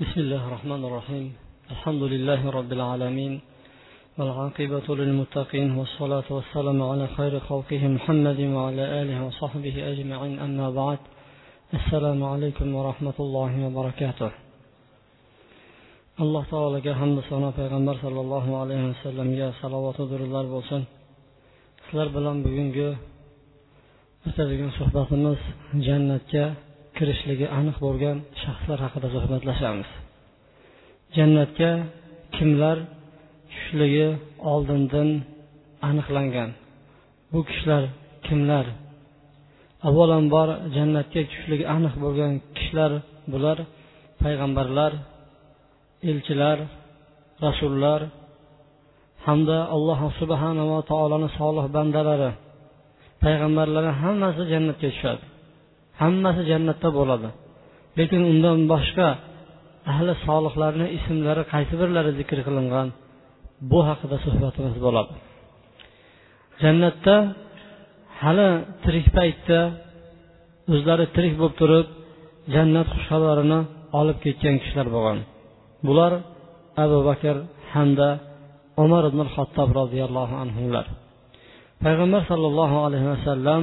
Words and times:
بسم 0.00 0.20
الله 0.20 0.42
الرحمن 0.48 0.82
الرحيم. 0.88 1.26
الحمد 1.74 2.02
لله 2.12 2.40
رب 2.58 2.70
العالمين 2.78 3.32
والعاقبة 4.18 4.86
للمتقين 5.00 5.68
والصلاة 5.78 6.28
والسلام 6.36 6.78
على 6.90 7.06
خير 7.16 7.40
خلقه 7.48 7.82
محمد 7.96 8.40
وعلى 8.56 8.84
آله 9.00 9.16
وصحبه 9.26 9.76
أجمعين. 9.92 10.38
أما 10.46 10.66
بعد 10.80 11.00
السلام 11.78 12.20
عليكم 12.32 12.68
ورحمة 12.74 13.18
الله 13.24 13.52
وبركاته. 13.66 14.30
alloh 16.22 16.44
taologa 16.50 16.92
hamda 17.00 17.22
sano 17.28 17.52
payg'ambar 17.58 17.96
sollallohu 18.04 18.50
alayhi 18.62 18.84
vasallamga 18.92 19.48
salovatu 19.60 20.02
durudlar 20.10 20.44
bo'lsin 20.54 20.82
sizlar 21.84 22.08
bilan 22.16 22.36
bugungi 22.46 22.88
o'tadigan 24.28 24.70
suhbatimiz 24.78 25.40
jannatga 25.86 26.44
kirishligi 27.00 27.46
aniq 27.58 27.76
bo'lgan 27.84 28.16
shaxslar 28.42 28.78
haqida 28.84 29.08
suhbatlashamiz. 29.16 29.90
Jannatga 31.16 31.70
kimlar 32.36 32.76
tushishligi 33.50 34.08
oldindan 34.52 35.08
aniqlangan. 35.88 36.50
Bu 37.32 37.40
kishilar 37.48 37.82
kimlar? 38.26 38.66
Avvalambor 39.88 40.48
jannatga 40.76 41.20
tushishligi 41.28 41.64
aniq 41.76 41.94
bo'lgan 42.04 42.32
kishilar 42.56 42.92
bular 43.32 43.58
payg'ambarlar 44.22 44.92
elchilar 46.10 46.58
rasullar 47.46 48.00
hamda 49.26 49.58
alloh 49.74 50.00
subhanava 50.20 50.78
taoloni 50.90 51.28
solih 51.38 51.66
bandalari. 51.76 52.30
Payg'ambarlari 53.24 53.90
hammasi 54.02 54.42
jannatga 54.52 54.90
tushadi. 54.94 55.24
Hammasi 56.00 56.42
jannatda 56.50 56.88
bo'ladi. 56.98 57.28
Lekin 57.98 58.22
undan 58.32 58.58
boshqa 58.72 59.08
ahli 59.92 60.12
solihlarni 60.26 60.86
ismlari 60.96 61.42
qaysi 61.52 61.74
birlari 61.80 62.10
zikr 62.20 62.38
qilingan? 62.46 62.88
Bu 63.70 63.78
haqida 63.88 64.16
suhbatimiz 64.26 64.76
bo'ladi. 64.86 65.12
Jannatda 66.62 67.16
hali 68.22 68.48
tirik 68.84 69.06
paytda 69.16 69.60
o'zlari 70.72 71.06
tirik 71.14 71.34
bo'lib 71.40 71.54
turib 71.60 71.86
jannat 72.54 72.86
xushxabarini 72.94 73.60
olib 74.00 74.18
ketgan 74.24 74.56
kishilar 74.62 74.88
bo'lgan. 74.94 75.18
Bular 75.86 76.12
abu 76.84 76.98
bakr 77.08 77.36
hamda 77.72 78.08
umar 78.84 79.02
ibn 79.10 79.20
xattob 79.34 79.68
roziyallohu 79.80 80.34
anhular. 80.44 80.86
Payg'ambar 81.84 82.22
sollallohu 82.30 82.76
alayhi 82.86 83.08
vasallam 83.14 83.62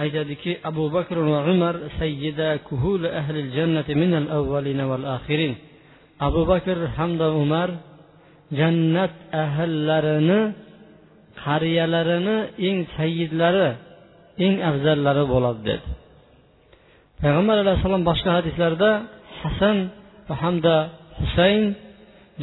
aytadiki 0.00 0.52
abu 0.70 0.84
bakr 0.96 1.16
va 1.32 1.40
umar 1.52 1.74
sayyida 2.00 2.48
kuhul 2.68 3.02
ahli 3.20 3.40
jannati 3.56 3.92
min 4.02 4.12
al 4.20 4.28
avvalin 4.38 4.80
val 4.90 5.06
axirin 5.16 5.54
abu 6.28 6.42
bakr 6.52 6.76
hamda 6.96 7.26
umar 7.42 7.68
jannat 8.58 9.14
ahllarini 9.44 10.40
qariyalarini 11.44 12.36
eng 12.68 12.76
sayyidlari 12.96 13.68
eng 14.44 14.54
afzallari 14.70 15.24
bo'ladi 15.32 15.60
dedi. 15.68 15.88
Payg'ambar 17.20 17.56
alayhissalom 17.64 18.02
boshqa 18.10 18.30
hadislarda 18.38 18.90
hasan 19.40 19.76
va 20.28 20.34
hamda 20.42 20.76
husayn 21.20 21.64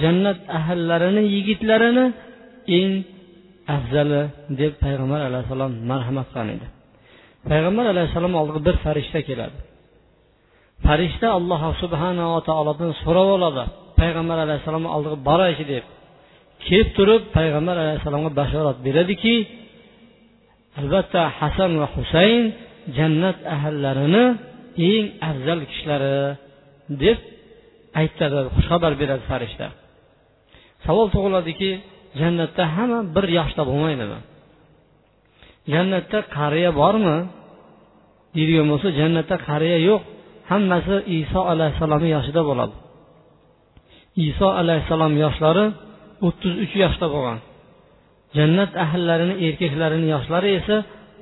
jannat 0.02 0.40
ahllarini 0.60 1.24
yigitlarini 1.36 2.06
eng 2.80 2.92
afzali 3.76 4.22
deb 4.60 4.74
payg'ambar 4.84 5.20
alayhissalom 5.30 5.72
marhamat 5.92 6.28
qilgan 6.34 6.50
edi. 6.56 6.68
Payg'ambar 7.50 7.86
alayhissalom 7.94 8.34
oldiga 8.42 8.60
bir 8.68 8.76
farishta 8.86 9.20
keladi. 9.30 9.58
Farishta 10.86 11.28
alloh 11.38 11.62
subhanava 11.82 12.40
taolodan 12.50 12.92
so'rab 13.04 13.30
oladi. 13.38 13.64
Payg'ambar 14.00 14.38
alayhissalomni 14.46 14.90
oldiga 14.96 15.18
boraychi 15.30 15.66
deb. 15.74 15.86
Kelib 16.68 16.90
turib 16.98 17.22
payg'ambar 17.38 17.76
alayhissalomga 17.84 18.32
bashorat 18.40 18.78
beradiki 18.88 19.36
albatta 20.80 21.22
hasan 21.40 21.72
va 21.82 21.88
husayn 21.96 22.44
jannat 22.98 23.38
ahllarini 23.56 24.26
eng 24.92 25.06
afzal 25.30 25.60
kishilari 25.70 26.16
deb 27.04 27.20
aytadi 28.02 28.38
xushxabar 28.56 28.92
beradi 29.02 29.24
farishta. 29.32 29.68
Savol 30.86 31.08
tug'iladiki 31.16 31.72
jannatda 32.22 32.64
hamma 32.76 33.00
bir 33.16 33.26
yoshda 33.38 33.62
bo'lmaydimi? 33.70 34.20
Jannatda 35.74 36.20
qariya 36.38 36.72
bormi? 36.82 37.18
Deydigan 38.36 38.68
bo'lsa 38.72 38.88
jannatda 39.00 39.36
qariya 39.48 39.78
yo'q. 39.90 40.02
Hammasi 40.52 40.96
iso 41.20 41.42
alayhissalomni 41.52 42.10
yoshida 42.16 42.42
bo'ladi. 42.50 42.76
Iso 44.28 44.48
alayhissalom 44.62 45.14
yoshlari 45.26 45.66
o'ttiz 46.28 46.54
uch 46.64 46.74
yoshda 46.84 47.08
bo'lgan. 47.14 47.40
Jannat 48.38 48.72
ahllarini 48.86 49.36
erkaklarini 49.48 50.08
yoshlari 50.16 50.50
esa 50.60 50.76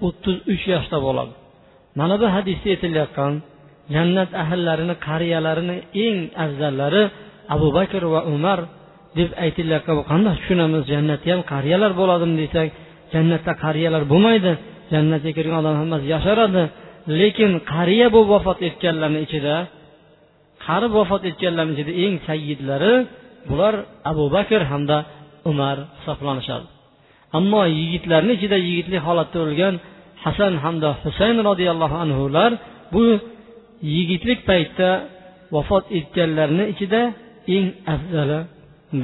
o'ttiz 0.07 0.37
uch 0.53 0.63
yoshda 0.73 0.97
bo'ladi. 1.05 1.33
Mana 1.99 2.15
bu 2.21 2.27
hadisda 2.35 2.67
aytilayotgan 2.73 3.33
jannat 3.95 4.31
ahllarini 4.43 4.95
qariyalarini 5.07 5.77
eng 6.05 6.17
afzallari 6.43 7.03
abu 7.55 7.67
bakr 7.77 8.01
va 8.13 8.21
umar 8.35 8.59
deb 9.17 9.29
aytilayotgan. 9.45 9.95
Qanday 10.11 10.33
tushunamiz? 10.39 10.81
Jannatda 10.93 11.27
ham 11.33 11.41
qariyalar 11.53 11.91
bo'ladimi 12.01 12.35
desak 12.43 12.67
jannatda 13.13 13.53
qariyalar 13.63 14.03
bo'lmaydi. 14.11 14.51
Jannatga 14.93 15.31
kirgan 15.37 15.57
odam 15.61 15.75
hammasi 15.81 16.05
yasharadi. 16.15 16.63
Lekin 17.19 17.51
qariya 17.73 18.07
bo'lib 18.13 18.29
vafot 18.35 18.59
etganlarni 18.67 19.19
ichida 19.27 19.55
qari 20.65 20.87
vafot 20.97 21.23
etganlarni 21.29 21.73
ichida 21.75 21.93
eng 22.03 22.15
sayyidlari 22.27 22.93
bular 23.49 23.73
abu 24.11 24.25
bakr 24.35 24.61
hamda 24.71 24.97
umar 25.51 25.77
hisoblanishadi. 25.97 26.67
Ammo 27.37 27.61
yigitlarni 27.79 28.31
ichida 28.37 28.57
yigitlik 28.67 29.01
holatda 29.07 29.37
o'lgan 29.45 29.75
hasan 30.23 30.53
hamda 30.63 30.89
husayn 31.03 31.37
roziyallohu 31.49 31.95
anhular 32.03 32.51
bu 32.93 33.03
yigitlik 33.95 34.39
paytda 34.49 34.89
vafot 35.55 35.85
etganlarni 35.97 36.63
ichida 36.73 37.01
eng 37.55 37.65
afzali 37.93 38.39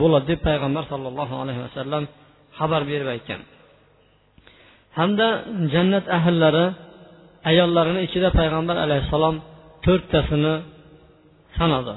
bo'ladi 0.01 0.25
deb 0.31 0.39
payg'ambar 0.47 0.83
sollallohu 0.91 1.35
alayhi 1.43 1.61
vasallam 1.65 2.03
xabar 2.59 2.81
berib 2.91 3.07
aytgan. 3.15 3.41
hamda 4.97 5.27
jannat 5.73 6.05
ahllari 6.17 6.65
ayollarini 7.49 8.01
ichida 8.07 8.29
payg'ambar 8.39 8.77
alayhissalom 8.85 9.35
to'rttasini 9.85 10.55
sanadi. 11.57 11.95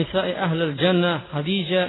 Nisai 0.00 0.32
ahlil 0.46 0.74
janna 0.82 1.12
hadija 1.32 1.82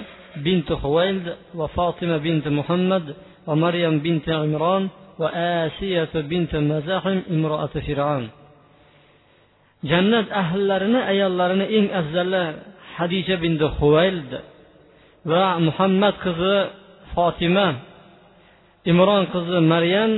binti 0.46 0.74
huvayd 0.84 1.24
va 1.60 1.68
fotima 1.76 2.18
bint 2.26 2.46
muhammad 2.60 3.06
va 3.48 3.56
maryam 3.56 4.00
bint 4.06 4.26
imron 4.28 4.84
va 5.20 5.28
asiya 5.66 6.04
bint 6.32 6.52
mazahim 6.72 7.20
imroati 7.36 7.80
firon 7.88 8.24
jannat 9.84 10.28
ahllarini 10.42 11.00
ayollarini 11.12 11.66
eng 11.78 11.88
afzali 12.00 12.44
hadija 12.98 13.36
binti 13.44 13.68
huvayd 13.80 14.30
va 15.32 15.60
muhammad 15.68 16.16
qizi 16.24 16.56
fotima 17.14 17.68
imron 18.92 19.24
qizi 19.34 19.60
maryam 19.74 20.12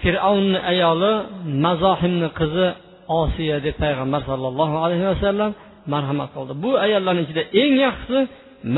fir'avnni 0.00 0.58
ayoli 0.72 1.12
mazohimni 1.64 2.28
qizi 2.40 2.66
osiya 3.20 3.56
deb 3.66 3.76
payg'ambar 3.84 4.20
sollallohu 4.30 4.76
alayhi 4.84 5.06
vasallam 5.12 5.50
marhamat 5.92 6.28
qildi. 6.36 6.52
Bu 6.64 6.70
ayollarni 6.84 7.22
ichida 7.26 7.42
eng 7.62 7.74
yaxshisi 7.86 8.20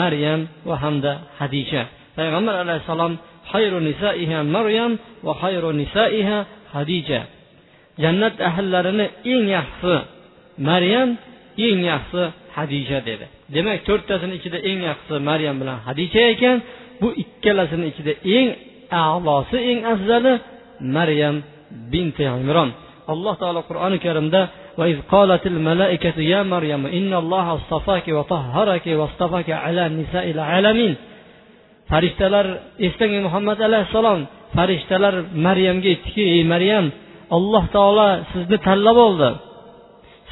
maryam 0.00 0.40
va 0.68 0.76
hamda 0.82 1.12
hadisha. 1.40 1.82
Payg'ambar 2.18 2.54
alayhissalom 2.64 3.12
hayru 3.52 3.78
nisaiha 3.88 4.38
maryam 4.56 4.92
va 5.26 5.32
hayru 5.42 5.70
nisaiha 5.82 6.38
hadija 6.74 7.20
jannat 8.02 8.34
ahllarini 8.48 9.06
eng 9.32 9.44
yaxshisi 9.56 9.96
maryam 10.70 11.08
eng 11.66 11.78
yaxshisi 11.92 12.24
hadisha 12.56 12.98
dedi. 13.08 13.26
Demak 13.54 13.78
to'rttasini 13.88 14.34
ichida 14.38 14.58
eng 14.70 14.78
yaxshisi 14.88 15.16
maryam 15.30 15.56
bilan 15.60 15.78
hadisha 15.86 16.20
ekan. 16.34 16.56
bu 17.01 17.07
ikkalasini 17.23 17.85
ichida 17.91 18.13
eng 18.37 18.47
a'losi 19.03 19.57
eng 19.71 19.79
afzali 19.93 20.33
maryam 20.97 21.35
binti 21.91 22.23
imron 22.23 22.69
alloh 23.13 23.33
taolo 23.41 23.61
qur'oni 23.69 23.97
karimda 24.05 24.41
وإذ 24.79 24.97
قالت 25.13 25.43
الملائكة 25.53 26.17
يا 26.33 26.41
مريم 26.43 26.83
إن 26.85 27.11
الله 27.21 27.45
اصطفاك 27.59 28.07
وطهرك 28.17 28.85
واصطفاك 28.99 29.49
على 29.63 29.83
نساء 29.99 30.25
العالمين 30.35 30.93
farishtalar 31.91 32.45
eslang 32.87 33.13
muhammad 33.27 33.57
alayhissalom 33.67 34.19
farishtalar 34.55 35.15
maryamga 35.45 35.87
aytdiki 35.93 36.23
ey 36.35 36.41
maryam 36.53 36.85
alloh 37.37 37.63
taolo 37.75 38.07
sizni 38.31 38.57
tanlab 38.67 38.97
oldi 39.07 39.29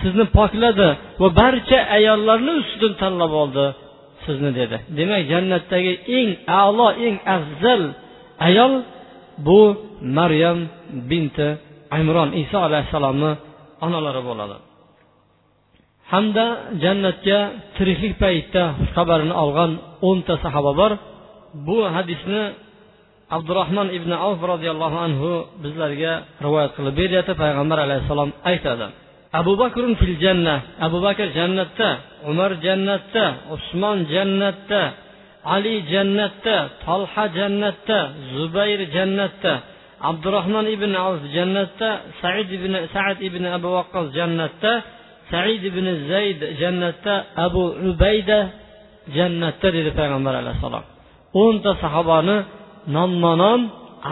sizni 0.02 0.26
pokladi 0.38 0.90
va 1.22 1.28
barcha 1.42 1.80
ayollarni 1.98 2.54
ustidan 2.62 2.94
tanlab 3.04 3.32
oldi 3.44 3.66
Sizni 4.29 4.51
dedi. 4.61 4.77
Demak 4.99 5.23
jannatdagi 5.33 5.93
eng 6.19 6.31
a'lo 6.61 6.89
eng 7.07 7.17
afzal 7.37 7.83
ayol 8.49 8.73
bu 9.47 9.61
maryam 10.19 10.59
binti 11.11 11.49
imron 12.01 12.31
iso 12.43 12.59
alayhissalomni 12.67 13.31
onalari 13.87 14.23
bo'ladi. 14.29 14.57
Hamda 16.13 16.47
jannatga 16.83 17.39
tiriklik 17.77 18.15
paytida 18.23 18.65
xabarini 18.95 19.35
olgan 19.43 19.73
o'nta 20.09 20.35
sahoba 20.45 20.73
bor. 20.81 20.93
Bu 21.67 21.79
hadisni 21.97 22.43
abdurahmon 23.37 23.89
ibn 23.99 24.11
avf 24.27 24.41
roziyallohu 24.53 24.99
anhu 25.07 25.31
bizlarga 25.65 26.13
rivoyat 26.45 26.73
qilib 26.77 26.95
beryapti 27.01 27.33
payg'ambar 27.43 27.79
alayhissalom 27.87 28.31
aytadi. 28.51 28.87
Abu 29.33 29.53
bakr 29.61 29.83
fil 30.01 30.17
janna 30.25 30.55
abu 30.87 30.99
bakr 31.07 31.27
jannatda 31.39 31.91
umar 32.31 32.51
jannatda 32.67 33.25
usmon 33.55 33.99
jannatda 34.15 34.83
ali 35.55 35.75
jannatda 35.93 36.57
tolha 36.85 37.25
jannatda 37.39 37.99
zubayr 38.33 38.81
jannatda 38.97 39.53
abdurahmon 40.11 40.67
ibn 40.77 40.93
avf 41.07 41.23
jannatda 41.37 41.89
said 42.21 42.49
ibn 42.59 42.73
saad 42.95 43.19
ibn 43.29 43.45
abu 43.57 43.69
vaqqos 43.77 44.07
jannatda 44.19 44.73
said 45.31 45.63
ibn 45.71 45.87
zayd 46.11 46.41
jannatda 46.61 47.15
abu 47.47 47.63
ubayda 47.91 48.41
jannatda 49.17 49.67
dedi 49.77 49.91
payg'ambar 49.99 50.35
alayhissalom 50.43 50.85
o'nta 51.43 51.71
sahobani 51.83 52.37
nomma 52.97 53.33
nom 53.43 53.61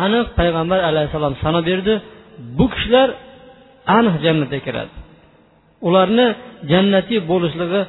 aniq 0.05 0.27
payg'ambar 0.39 0.81
alayhissalom 0.91 1.35
sanab 1.45 1.65
berdi. 1.71 1.95
Bu 2.59 2.65
kishilar 2.73 3.09
aniq 3.97 4.15
jannatga 4.25 4.59
kiradi. 4.67 4.93
Ularni 5.89 6.27
jannatiy 6.71 7.21
bo'lishligi 7.31 7.83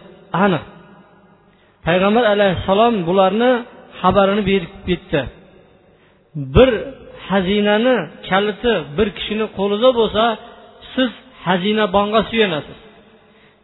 aniq. 0.44 0.64
Payg'ambar 1.86 2.24
alayhissalom 2.34 2.94
bularni 3.08 3.52
xabarini 4.00 4.44
berib 4.50 4.74
ketdi. 4.88 5.22
Bir 6.56 6.70
xazinani 7.28 7.96
kaliti 8.30 8.74
bir 8.98 9.08
kishini 9.18 9.46
qo'lida 9.58 9.90
bo'lsa 10.00 10.24
siz 10.94 11.12
xazinabonga 11.46 12.22
suyanasiz. 12.30 12.78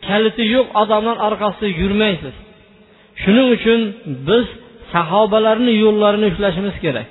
Kaliti 0.07 0.43
yo'q 0.55 0.67
odamlar 0.81 1.17
orqasida 1.27 1.67
yurmaysiz. 1.81 2.35
Shuning 3.21 3.47
uchun 3.57 3.79
biz 4.29 4.45
sahobalarni 4.93 5.73
yo'llarini 5.83 6.27
ushlashimiz 6.33 6.75
kerak. 6.85 7.07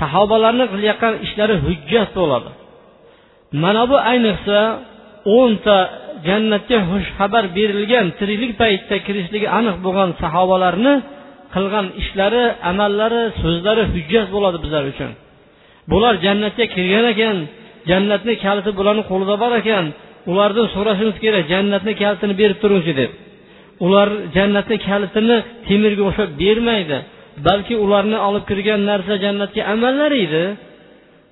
Sahobalarni 0.00 0.64
qilayotgan 0.72 1.14
ishlari 1.26 1.54
hujjat 1.64 2.10
bo'ladi. 2.20 2.50
Mana 3.62 3.82
bu 3.90 3.96
ayniqsa 4.12 4.58
o'nta 5.38 5.76
jannatga 6.28 6.78
xushxabar 6.90 7.44
berilgan 7.56 8.06
tiriklik 8.18 8.52
paytida 8.62 8.96
kirishligi 9.06 9.48
aniq 9.58 9.76
bo'lgan 9.86 10.10
sahobalarni 10.22 10.94
qilgan 11.54 11.86
ishlari 12.02 12.44
amallari 12.70 13.22
so'zlari 13.42 13.82
hujjat 13.94 14.26
bo'ladi 14.34 14.58
bizlar 14.64 14.84
uchun. 14.92 15.10
Bular 15.92 16.14
jannatga 16.26 16.64
kirgan 16.74 17.06
ekan 17.12 17.36
jannatni 17.90 18.34
kaliti 18.44 18.70
bularni 18.78 19.02
qo'lida 19.10 19.34
bor 19.42 19.52
ekan 19.62 19.84
ulardan 20.30 20.66
so'rashimiz 20.74 21.16
kerak 21.24 21.44
jannatni 21.52 21.92
kalitini 22.02 22.34
berib 22.40 22.58
turingchi 22.62 22.92
deb. 23.00 23.10
Ular 23.86 24.08
jannatni 24.36 24.76
kalitini 24.88 25.36
temirga 25.68 26.02
o'xshab 26.08 26.30
bermaydi 26.42 26.98
balki 27.46 27.74
ularni 27.84 28.18
olib 28.28 28.44
kirgan 28.50 28.80
narsa 28.90 29.14
jannatga 29.24 29.62
amallari 29.74 30.18
edi. 30.26 30.44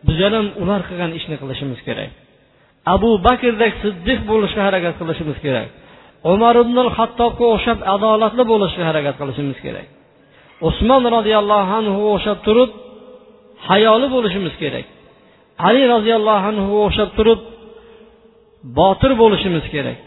Bizlar 0.09 0.33
ham 0.39 0.47
ular 0.63 0.81
qilgan 0.89 1.11
ishni 1.19 1.37
qilishimiz 1.43 1.81
kerak. 1.89 2.11
Abu 2.95 3.11
bakrdek 3.27 3.73
siddiq 3.83 4.21
bo'lishga 4.31 4.63
harakat 4.69 4.95
qilishimiz 5.01 5.39
kerak. 5.45 5.69
Umar 6.33 6.55
ibn 6.65 6.77
hattobga 6.97 7.47
o'xshab 7.55 7.79
adolatli 7.95 8.45
bo'lishga 8.53 8.83
harakat 8.91 9.15
qilishimiz 9.21 9.59
kerak. 9.65 9.87
Usmon 10.69 11.03
roziyallohu 11.17 11.73
anhuga 11.81 12.09
o'xshab 12.17 12.39
turib 12.47 12.71
hayoli 13.69 14.07
bo'lishimiz 14.15 14.55
kerak. 14.63 14.87
Ali 15.69 15.83
roziyallohu 15.95 16.45
anhuga 16.51 16.79
o'xshab 16.87 17.11
turib 17.19 17.41
botir 18.79 19.13
bo'lishimiz 19.23 19.65
kerak. 19.75 19.99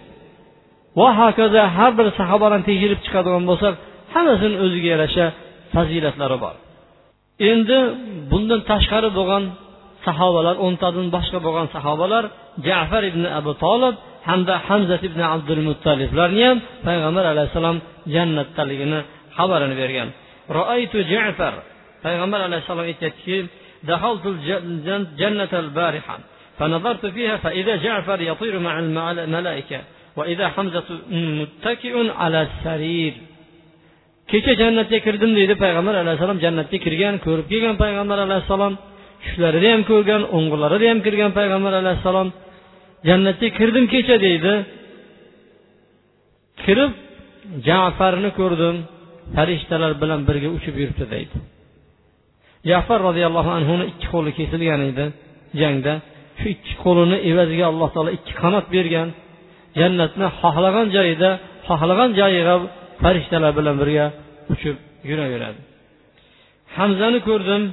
Va 1.00 1.10
hokazo 1.20 1.62
har 1.78 1.92
bir 2.00 2.08
sahobalarni 2.20 2.66
tekshirib 2.70 3.00
chiqadigan 3.06 3.44
bo'lsak 3.50 3.74
hammasini 4.14 4.58
o'ziga 4.66 4.88
yarasha 4.94 5.26
fazilatlari 5.74 6.38
bor. 6.44 6.56
Endi 7.52 7.78
bundan 8.32 8.62
tashqari 8.72 9.10
bo'lgan 9.18 9.44
sahobalar 10.07 10.55
o'ntadan 10.67 11.07
boshqa 11.17 11.39
bo'lgan 11.47 11.67
sahobalar 11.77 12.25
jafar 12.69 13.03
ibn 13.11 13.23
abu 13.39 13.53
tolib 13.65 13.95
hamda 14.29 14.55
hamzat 14.69 15.03
ibn 15.09 15.21
abdul 15.35 15.63
muttaliblarni 15.69 16.43
ham 16.49 16.59
payg'ambar 16.87 17.25
alayhissalom 17.33 17.77
jannatdaligini 18.15 19.01
xabarini 19.37 19.77
bergan 19.83 20.09
roaytu 20.59 20.99
jafar 21.13 21.55
payg'ambar 22.05 22.41
alayhissalom 22.49 22.85
aytyaptiki 22.91 23.39
دخلت 23.93 24.27
الجنة 24.27 25.53
البارحة 25.53 26.19
فنظرت 26.59 27.07
فيها 27.07 27.37
فإذا 27.37 27.77
جعفر 27.77 28.21
يطير 28.21 28.59
مع 28.59 28.75
الملائكة 28.81 29.81
وإذا 30.17 30.49
حمزة 30.49 30.85
متكئ 31.11 31.95
على 32.21 32.41
السرير 32.49 33.15
kecha 34.33 34.53
jannatga 34.61 34.99
kirdim 35.07 35.31
deydi 35.39 35.55
payg'ambar 35.65 35.95
alayhissalom 36.03 36.39
jannatga 36.45 36.79
kirgan 36.85 37.15
ko'rib 37.27 37.47
kelgan 37.53 37.77
payg'ambar 37.83 38.19
alayhissalom 38.27 38.73
Tushlarida 39.24 39.68
ham 39.74 39.82
ko'rgan 39.92 40.22
o'ng'illarida 40.38 40.86
ham 40.92 41.00
kirgan 41.06 41.32
payg'ambar 41.38 41.74
alayhissalom 41.82 42.30
jannatga 43.08 43.48
kirdim 43.58 43.86
kecha 43.94 44.16
deydi. 44.26 44.54
Kirib 46.64 46.92
jafarni 47.68 48.30
ko'rdim 48.40 48.76
farishtalar 49.36 49.92
bilan 50.02 50.20
birga 50.30 50.50
uchib 50.58 50.76
yuribdi 50.82 51.06
deydi. 51.14 51.38
Jafar 52.70 53.00
roziyallohu 53.08 53.52
anhuni 53.58 53.86
ikki 53.92 54.08
qo'li 54.14 54.32
kesilgan 54.40 54.82
edi 54.92 55.06
jangda. 55.62 55.94
Shu 56.40 56.46
ikki 56.56 56.74
qo'lini 56.84 57.18
evaziga 57.30 57.66
alloh 57.72 57.90
taolo 57.96 58.12
ikki 58.18 58.34
qanot 58.42 58.66
bergan. 58.76 59.08
Jannatni 59.80 60.28
xohlagan 60.42 60.88
joyida 60.96 61.30
xohlagan 61.68 62.10
joyiga 62.20 62.56
farishtalar 63.02 63.52
bilan 63.60 63.76
birga 63.82 64.06
uchib 64.54 64.76
yuraveradi. 65.10 65.60
Hamzani 66.78 67.20
ko'rdim 67.30 67.64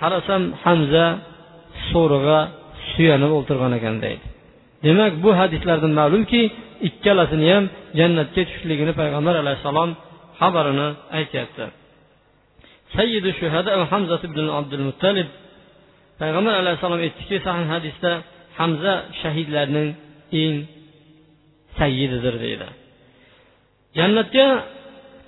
qarasam 0.00 0.42
hamza 0.64 1.06
so'rig'a 1.90 2.40
suyanib 2.92 3.32
o'tirgan 3.38 3.72
ekan 3.78 3.96
deydi. 4.04 4.24
Demak 4.86 5.12
bu 5.24 5.30
hadislardan 5.40 5.92
ma'lumki 6.00 6.40
ikkalasini 6.88 7.46
ham 7.54 7.64
jannatga 7.98 8.42
tushishligini 8.48 8.92
payg'ambar 9.00 9.34
alayhissalom 9.42 9.90
xabarini 10.40 10.88
aytyapti. 11.18 11.64
Sayyidu 12.96 13.30
shuhada 13.40 13.70
hamza 13.92 14.16
ibn 14.28 14.40
abdul 14.58 14.84
muttalib 14.88 15.28
payg'ambar 16.20 16.54
alayhissalom 16.62 17.00
aytdiki 17.06 17.36
sahih 17.46 17.66
hadisda 17.74 18.12
hamza 18.58 18.94
shahidlarning 19.20 19.88
eng 20.42 20.56
sayyididir 21.78 22.34
deydi. 22.44 22.68
Jannatga 23.98 24.46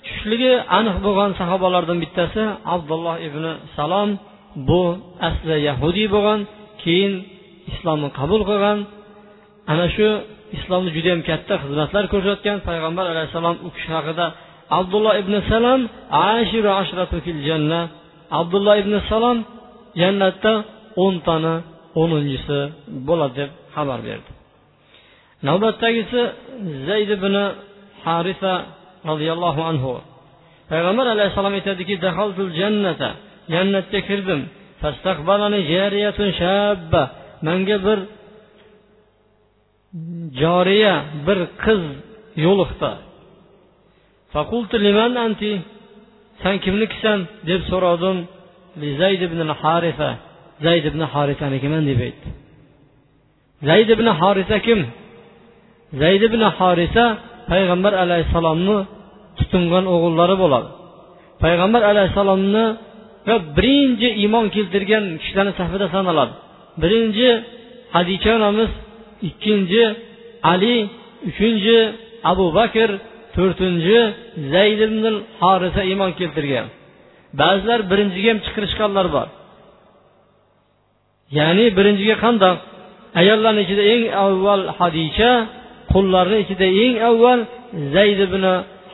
tushishligi 0.05 0.52
aniq 0.79 0.97
bo'lgan 1.07 1.31
sahobalardan 1.41 1.99
bittasi 2.05 2.43
abdulloh 2.75 3.17
ibn 3.29 3.45
salom 3.76 4.11
bu 4.68 4.82
asli 5.28 5.56
yahudiy 5.68 6.09
bo'lgan 6.14 6.40
keyin 6.82 7.12
islomni 7.73 8.09
qabul 8.18 8.42
qilgan. 8.50 8.78
Ana 9.73 9.87
shu 9.94 10.09
islomda 10.56 10.90
judayam 10.97 11.21
katta 11.28 11.54
xizmatlar 11.62 12.04
ko'rsatgan 12.12 12.59
payg'ambar 12.68 13.04
alayhissalom 13.12 13.56
u 13.66 13.68
kishi 13.75 13.90
haqida 13.97 14.26
abdulloh 14.78 15.14
ibn 15.23 15.35
salam 15.52 15.80
ashiru 16.35 16.71
ashratu 16.82 17.16
fil 17.25 17.40
janna. 17.49 17.80
Abdulloh 18.40 18.75
ibn 18.82 18.94
salom 19.11 19.38
jannatda 20.00 20.52
o'ntani 21.04 21.54
o'ninchisi 22.02 22.59
bo'ladi 23.09 23.35
deb 23.40 23.50
xabar 23.75 24.00
berdi. 24.09 24.30
Navbatdagisi 25.49 26.21
zayd 26.88 27.11
ibn 27.18 27.35
harisa 28.04 28.52
roziyallohu 29.11 29.61
anhu. 29.71 29.92
Payg'ambar 30.71 31.06
alayhissalom 31.14 31.54
aytadiki 31.59 31.94
jannata. 32.61 33.11
Jannatga 33.52 34.00
kirdim. 34.09 34.40
Manga 37.47 37.76
bir 37.87 37.99
joriya 40.40 40.94
bir 41.26 41.38
qiz 41.64 41.82
yo'liqdi. 42.44 42.92
San 46.42 46.56
kimnikisan? 46.64 47.18
deb 47.50 47.62
so'radim 47.71 48.16
zayd 49.00 49.21
ibn 49.28 49.40
harifa 49.62 50.11
zayd 50.66 50.85
ibn 50.90 51.00
harisanikiman 51.12 51.82
deb 51.90 52.00
aytdi. 52.06 52.28
Zayd 53.68 53.88
ibn 53.94 54.06
harisa 54.21 54.59
kim? 54.66 54.80
Zayd 56.02 56.23
ibn 56.28 56.42
harisa 56.59 57.04
payg'ambar 57.50 57.92
alayhissalomni 58.04 58.78
tutingan 59.38 59.85
o'g'illari 59.94 60.37
bo'ladi. 60.42 60.68
Payg'ambar 61.42 61.82
alayhissalomni 61.90 62.64
va 63.26 63.35
birinchi 63.57 64.09
iymon 64.23 64.47
keltirgan 64.55 65.05
kishilarni 65.21 65.52
safida 65.61 65.87
sanaladi. 65.95 66.35
Birinchi 66.83 67.29
hadicha 67.95 68.31
onamiz 68.38 68.71
ikkinchi 69.29 69.83
ali 70.52 70.75
uchinchi 71.29 71.79
abu 72.31 72.47
bakr 72.59 72.88
to'rtinchi 73.37 73.99
zayd 74.55 74.81
ibn 74.87 75.05
horisa 75.41 75.83
iymon 75.91 76.11
keltirgan. 76.21 76.67
Ba'zilar 77.41 77.81
birinchiga 77.91 78.29
ham 78.33 78.41
chiqirishganlar 78.47 79.07
bor. 79.17 79.29
Ya'ni 81.38 81.67
birinchiga 81.79 82.17
qandoq? 82.25 82.57
Ayollarni 83.21 83.61
ichida 83.67 83.85
eng 83.95 84.05
avval 84.25 84.62
hadicha 84.79 85.31
qullarni 85.93 86.38
ichida 86.45 86.67
eng 86.85 86.95
avval 87.11 87.41
zayd 87.95 88.19
ibn 88.26 88.43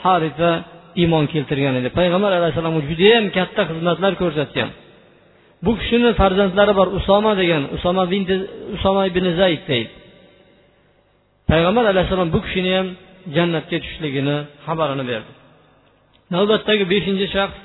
harisa 0.03 0.51
iymon 1.03 1.25
keltirgan 1.33 1.75
edi 1.81 1.89
payg'ambar 1.99 2.33
alayhissalomga 2.39 2.83
judayam 2.91 3.25
katta 3.37 3.63
xizmatlar 3.71 4.13
ko'rsatgan. 4.23 4.71
Bu 5.65 5.73
kishini 5.81 6.11
farzandlari 6.21 6.73
bor 6.81 6.89
usoma 6.99 7.33
degan 7.41 7.63
usoma 7.77 8.05
bin 8.13 8.23
usoma 8.77 9.03
ibn 9.11 9.25
zayd 9.41 9.63
deydi. 9.71 9.93
Payg'ambar 11.51 11.85
alayhissalom 11.93 12.29
bu 12.35 12.39
kishini 12.47 12.71
ham 12.79 12.89
jannatga 13.37 13.77
tushishligini 13.83 14.37
xabarini 14.67 15.05
berdi. 15.11 15.31
Navbatdagi 16.35 16.85
beshinchi 16.93 17.27
shaxs 17.37 17.59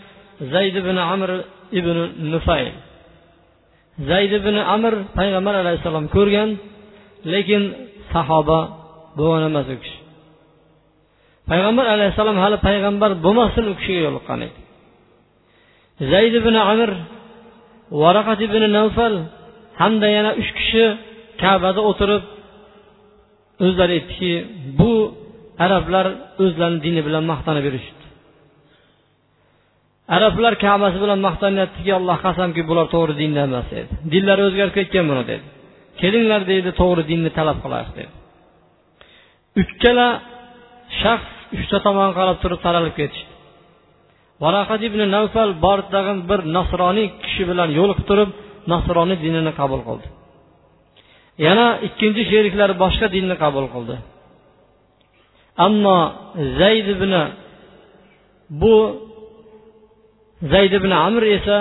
zayd 0.54 0.75
ibn 0.82 0.98
amr 1.13 1.30
ibn 1.80 1.98
nufayl 2.34 2.68
zayd 4.10 4.32
ibn 4.40 4.56
amr 4.75 4.94
payg'ambar 5.18 5.56
alayhissalom 5.63 6.06
ko'rgan 6.16 6.50
lekin 7.34 7.63
sahoba 8.13 8.60
bo'lgan 9.18 9.44
emas 9.50 9.68
u 9.74 9.78
kishi. 9.82 10.02
Payg'ambar 11.50 11.85
alayhissalom 11.95 12.38
hali 12.43 12.57
payg'ambar 12.67 13.12
bo'lmasdan 13.25 13.65
u 13.71 13.73
kishiga 13.79 14.01
yo'liqqan 14.07 14.39
edi 14.47 14.59
zayd 16.12 16.33
ibn 16.41 16.55
amir 16.71 16.91
varaqat 18.01 18.39
ibn 18.47 18.63
navfal 18.77 19.13
hamda 19.81 20.07
yana 20.17 20.31
uch 20.41 20.51
kishi 20.59 20.83
kabada 21.43 21.81
o'tirib 21.89 22.23
o'zlari 23.65 23.93
aytdiki 23.97 24.31
bu 24.79 24.93
arablar 25.65 26.05
o'zlarini 26.43 26.79
dini 26.85 27.01
bilan 27.07 27.23
maqtanib 27.31 27.63
yurishibdi. 27.67 28.05
Arablar 30.17 30.53
kabasi 30.65 30.97
bilan 31.03 31.19
maqtanyaptiki 31.27 31.91
alloh 32.00 32.17
qasamki 32.25 32.62
bular 32.69 32.85
to'g'ri 32.95 33.13
dinda 33.21 33.41
emas 33.47 33.67
dedi. 33.75 33.91
Dinlari 34.13 34.41
o'zgarib 34.47 34.73
ketgan 34.79 35.05
buni 35.12 35.23
dedi. 35.31 35.45
Kelinglar 36.01 36.41
deydi 36.51 36.69
to'g'ri 36.81 37.03
dinni 37.12 37.29
talab 37.38 37.57
qilaylik 37.63 37.93
dedi. 38.00 38.12
Uchala 39.62 40.07
shaxs 41.01 41.29
uchta 41.57 41.77
tomonga 41.85 42.13
qarab 42.19 42.38
turib 42.43 42.59
taralib 42.65 42.93
ketishdi. 43.00 43.31
Varaqat 44.43 44.81
ibn 44.89 45.01
navfal 45.15 45.51
bordag'in 45.65 46.19
bir 46.29 46.39
nasroniy 46.57 47.07
kishi 47.23 47.43
bilan 47.50 47.69
yo'liqib 47.79 48.05
turib 48.09 48.29
nasroniy 48.71 49.17
dinini 49.25 49.51
qabul 49.59 49.81
qildi. 49.88 50.07
Yana 51.45 51.67
ikkinchi 51.88 52.23
sheriklari 52.31 52.73
boshqa 52.83 53.07
dinni 53.15 53.35
qabul 53.43 53.65
qildi. 53.73 53.95
Ammo 55.65 55.97
zayd 56.59 56.88
ibn 56.95 57.13
bu 58.62 58.75
zayd 60.53 60.73
ibn 60.79 60.91
amr 61.07 61.23
esa 61.38 61.57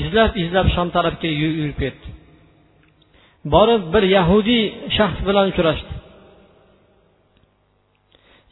izlab 0.00 0.32
izlab 0.42 0.66
shom 0.74 0.88
tarafga 0.96 1.28
yurib 1.42 1.76
ketdi. 1.82 2.08
Borib 3.54 3.82
bir 3.94 4.04
yahudiy 4.16 4.62
shaxs 4.96 5.20
bilan 5.28 5.46
uchrashdi. 5.52 5.92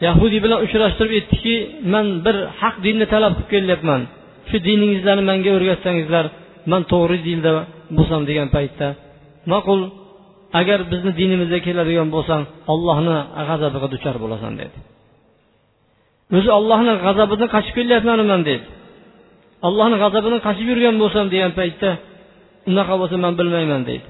Yahudiy 0.04 0.40
bilan 0.44 0.58
uchrashtirib 0.66 1.12
aytdiki 1.18 1.54
man 1.94 2.06
bir 2.26 2.36
haq 2.60 2.74
dinni 2.86 3.06
talab 3.12 3.32
qilib 3.36 3.48
kelyapman. 3.52 4.00
Shu 4.48 4.56
diningizlarni 4.68 5.24
manga 5.30 5.50
o'rgatsangizlar 5.58 6.24
man 6.72 6.82
to'g'ri 6.92 7.18
dinda 7.28 7.52
bo'lsam 7.96 8.20
degan 8.30 8.48
paytda. 8.56 8.88
Ma'qul 9.52 9.80
agar 10.60 10.78
bizni 10.92 11.12
dinimizga 11.20 11.58
keladigan 11.66 12.08
bo'lsang 12.16 12.42
ollohni 12.72 13.16
g'azabiga 13.48 13.88
duchor 13.94 14.16
bo'lasan 14.24 14.52
dedi. 14.60 14.76
O'zi 16.36 16.50
ollohni 16.58 16.92
g'azabidan 17.06 17.48
qochib 17.54 17.74
kelyapman 17.78 18.20
man 18.32 18.40
dedi. 18.50 18.66
Ollohni 19.68 19.96
g'azabidan 20.02 20.40
qochib 20.46 20.66
yurgan 20.70 20.96
bo'lsam 21.02 21.24
degan 21.34 21.52
paytda 21.60 21.90
unaqa 22.70 22.94
bo'lsa 23.00 23.16
man 23.24 23.32
bilmayman 23.38 23.82
deydi 23.88 24.08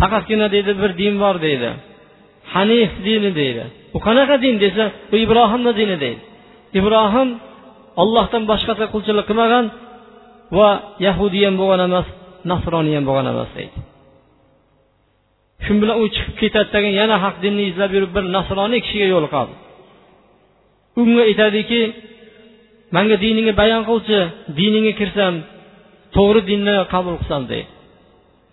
faqatgina 0.00 0.46
deydi 0.54 0.72
bir 0.82 0.90
din 1.00 1.14
bor 1.22 1.36
deydi 1.46 1.70
hanif 2.54 2.90
dini 3.06 3.30
deydi 3.40 3.64
bu 3.92 3.98
qanaqa 4.06 4.34
din 4.44 4.54
desa 4.64 4.84
bu 5.10 5.16
ibrohimni 5.24 5.72
dini 5.80 5.96
deydi. 6.04 6.22
Ibrohim 6.78 7.28
ollohdan 8.02 8.42
boshqasiga 8.50 8.88
qulchilik 8.94 9.24
qilmagan 9.30 9.64
va 10.58 10.68
yahudiy 11.06 11.44
ham 11.48 11.56
bo'lgan 11.60 11.80
emas 11.88 12.06
nasroniy 12.50 12.94
ham 12.98 13.04
bo'lgan 13.08 13.26
emas 13.32 13.50
deydi. 13.58 13.78
Shu 15.64 15.72
bilan 15.82 15.96
u 16.02 16.04
chiqib 16.14 16.34
ketadi 16.42 16.68
degan 16.74 16.94
yana 17.00 17.16
haq 17.24 17.36
dinni 17.44 17.62
izlab 17.70 17.90
yurib 17.96 18.12
bir 18.16 18.24
nasroniy 18.36 18.80
kishiga 18.84 19.08
yo'liqadi 19.14 19.54
unga 21.00 21.22
aytadiki 21.30 21.80
manga 22.94 23.16
diningni 23.24 23.52
bayon 23.62 23.82
qilchi 23.90 24.18
diningga 24.58 24.92
kirsam 25.00 25.34
to'g'ri 26.16 26.40
dinni 26.50 26.76
qabul 26.92 27.14
qilsam 27.20 27.42
deydi. 27.52 27.70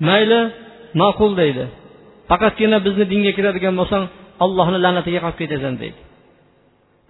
Mayli 0.08 0.41
ma'qul 1.01 1.31
deydi. 1.41 1.65
Faqatgina 2.29 2.77
bizni 2.86 3.05
dinga 3.12 3.31
kiradigan 3.38 3.75
bo'lsang 3.79 4.03
allohni 4.46 4.77
la'natiga 4.86 5.19
qolib 5.25 5.38
ketasan 5.41 5.74
deydi. 5.81 6.00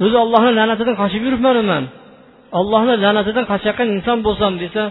O'zi 0.06 0.18
ollohni 0.24 0.52
la'natidan 0.60 0.96
qochib 1.02 1.22
yuribmanu 1.28 1.62
man 1.72 1.84
ollohni 2.60 2.96
la'natidan 3.06 3.46
qochayotgan 3.52 3.88
inson 3.96 4.18
bo'lsam 4.28 4.54
desa 4.64 4.84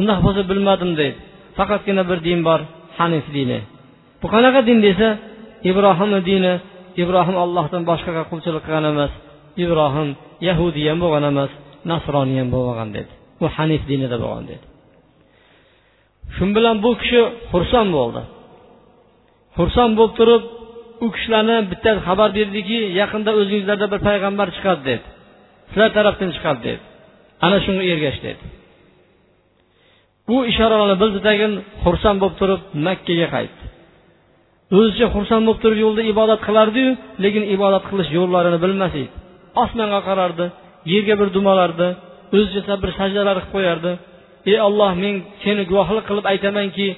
undaq 0.00 0.18
bo'lsa 0.26 0.42
bilmadim 0.50 0.90
deydi. 1.00 1.18
Faqatgina 1.58 2.02
bir 2.10 2.18
din 2.26 2.40
bor 2.48 2.60
hanif 2.98 3.26
dini. 3.36 3.60
Bu 4.20 4.26
qanaqa 4.34 4.60
din 4.68 4.78
desa 4.86 5.08
ibrohimni 5.70 6.20
dini 6.30 6.52
ibrohim 7.02 7.36
allohdan 7.44 7.82
boshqaga 7.90 8.22
qulchilik 8.30 8.62
qilgan 8.66 8.84
emas 8.92 9.12
ibrohim 9.64 10.08
yahudiy 10.48 10.86
ham 10.90 10.98
bo'lgan 11.04 11.24
emas 11.32 11.50
nasroniy 11.90 12.38
ham 12.42 12.48
bo'lmagan 12.54 12.88
dedi 12.96 13.12
u 13.44 13.46
hanif 13.56 13.82
dinida 13.90 14.16
bo'lgan 14.24 14.44
dedi 14.50 14.64
shu 16.34 16.44
bilan 16.56 16.76
bu 16.84 16.90
kishi 17.00 17.20
xursand 17.52 17.90
bo'ldi. 17.98 18.22
Xursand 19.56 19.92
bo'lib 19.98 20.14
turib 20.18 20.42
u 21.04 21.06
kishilarni 21.14 21.56
bittasi 21.70 22.00
xabar 22.08 22.30
berdiki 22.38 22.78
yaqinda 23.00 23.30
o'zingizlarda 23.40 23.86
bir 23.92 24.00
payg'ambar 24.08 24.48
chiqadi 24.56 24.82
dedi. 24.90 25.04
Sizlar 25.70 25.90
tarafdan 25.98 26.30
chiqadi 26.36 26.60
dedi. 26.66 26.82
Ana 27.46 27.58
shunga 27.64 27.84
ergash 27.92 28.18
dedi. 28.26 28.42
U 30.34 30.36
ishoralarni 30.50 30.96
bildi 31.02 31.20
tagin 31.28 31.52
xursand 31.84 32.18
bo'lib 32.22 32.36
turib 32.40 32.60
makkaga 32.86 33.28
qaytdi. 33.34 33.62
O'zicha 34.78 35.06
xursand 35.14 35.42
bo'lib 35.46 35.60
turib 35.64 35.78
yo'lda 35.84 36.02
ibodat 36.12 36.40
qilardiyu 36.48 36.90
lekin 37.24 37.44
ibodat 37.56 37.84
qilish 37.90 38.10
yo'llarini 38.18 38.58
bilmas 38.64 38.92
edi. 39.00 39.10
Osmonga 39.62 40.00
qarardi 40.08 40.46
yerga 40.92 41.14
bir 41.20 41.28
dumalardi 41.36 41.88
o'zicha 42.36 42.74
bir 42.82 42.90
sajdalar 42.98 43.36
qilib 43.38 43.52
qo'yardi. 43.54 43.92
Ey 44.50 44.58
olloh 44.68 44.92
men 45.02 45.14
seni 45.44 45.62
guvohlik 45.70 46.04
qilib 46.10 46.26
aytamanki 46.32 46.88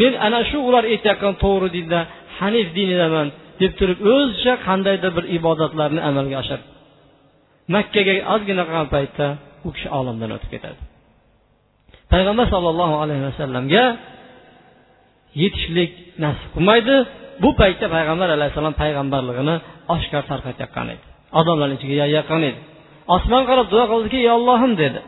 men 0.00 0.12
ana 0.26 0.40
shu 0.50 0.58
ular 0.68 0.84
aytayotgan 0.92 1.34
to'g'ri 1.44 1.68
dinda 1.76 2.00
hanif 2.38 2.66
dinidaman 2.78 3.28
deb 3.60 3.72
turib 3.78 3.98
o'zicha 4.14 4.54
qandaydir 4.66 5.10
bir 5.16 5.24
ibodatlarni 5.38 6.00
amalga 6.08 6.36
oshirdi. 6.42 6.66
Makkaga 7.74 8.14
ozgina 8.34 8.62
qolgan 8.68 8.88
paytda 8.96 9.26
u 9.66 9.68
kishi 9.74 9.88
olamdan 9.98 10.30
o'tib 10.36 10.50
ketadi. 10.54 10.80
Payg'ambar 12.12 12.46
sollallohu 12.54 12.94
alayhi 13.04 13.24
vasallamga 13.28 13.84
yetishlik 15.42 15.92
nasib 16.24 16.48
qilmaydi. 16.54 16.94
Bu 17.42 17.50
paytda 17.60 17.86
payg'ambar 17.96 18.28
alayhissalom 18.36 18.74
payg'ambarligini 18.82 19.56
oshkor 19.94 20.22
tarqatayotgan 20.30 20.86
edi. 20.94 21.04
Odamlarni 21.40 21.74
ichiga 21.78 21.94
yayayotgan 22.02 22.42
edi. 22.50 22.60
Osmon 23.16 23.42
qarab 23.50 23.66
duo 23.72 23.84
qildiki 23.92 24.18
ey 24.24 24.30
ollohim 24.38 24.72
dedi. 24.82 25.00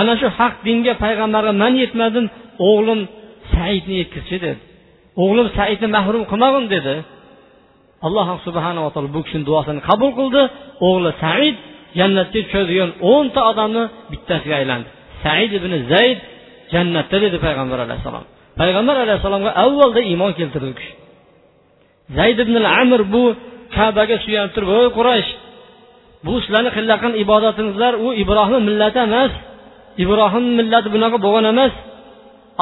Ana 0.00 0.14
shu 0.20 0.28
haq 0.38 0.54
dinga 0.66 0.92
payg'ambarga 1.04 1.52
man 1.62 1.72
yetmadim 1.82 2.24
o'g'lim 2.68 3.00
saidni 3.54 3.94
yetkazchi 4.02 4.36
dedi. 4.46 4.60
O'g'lim 5.22 5.48
saidni 5.58 5.88
mahrum 5.96 6.22
qilmag'in 6.30 6.66
dedi. 6.74 6.94
Alloh 8.06 8.26
subhanava 8.46 8.88
taolo 8.94 9.08
bu 9.16 9.20
kishini 9.26 9.44
duosini 9.48 9.80
qabul 9.88 10.10
qildi. 10.18 10.42
O'g'li 10.88 11.10
said 11.24 11.54
jannatga 11.98 12.40
tushadigan 12.46 12.90
o'nta 13.12 13.40
odamni 13.50 13.82
bittasiga 14.12 14.54
aylandi. 14.60 14.88
Said 15.24 15.50
ibn 15.58 15.72
zayd 15.92 16.18
jannatda 16.74 17.16
dedi 17.24 17.36
payg'ambar 17.46 17.78
alayhissalom. 17.86 18.24
Payg'ambar 18.60 18.96
alayhissalomga 19.04 19.50
avvalda 19.64 20.00
iymon 20.10 20.32
keltirdi 20.38 20.68
u 20.72 20.74
kishi. 20.78 20.94
Zayd 22.18 22.38
ibn 22.44 22.54
amir 22.80 23.02
bu 23.14 23.22
kabaga 23.76 24.16
suyanib 24.24 24.52
turib 24.54 24.70
ey 24.78 24.88
quraysh 24.98 25.30
bu 26.26 26.32
sizlarni 26.44 26.70
qilayotgan 26.76 27.12
ibodatingizlar 27.22 27.92
u 28.06 28.08
ibrohim 28.22 28.62
millati 28.68 28.98
emas. 29.08 29.32
Ibrohim 30.04 30.44
millati 30.58 30.88
bunaqa 30.94 31.18
bo'lgan 31.26 31.46
emas. 31.52 31.72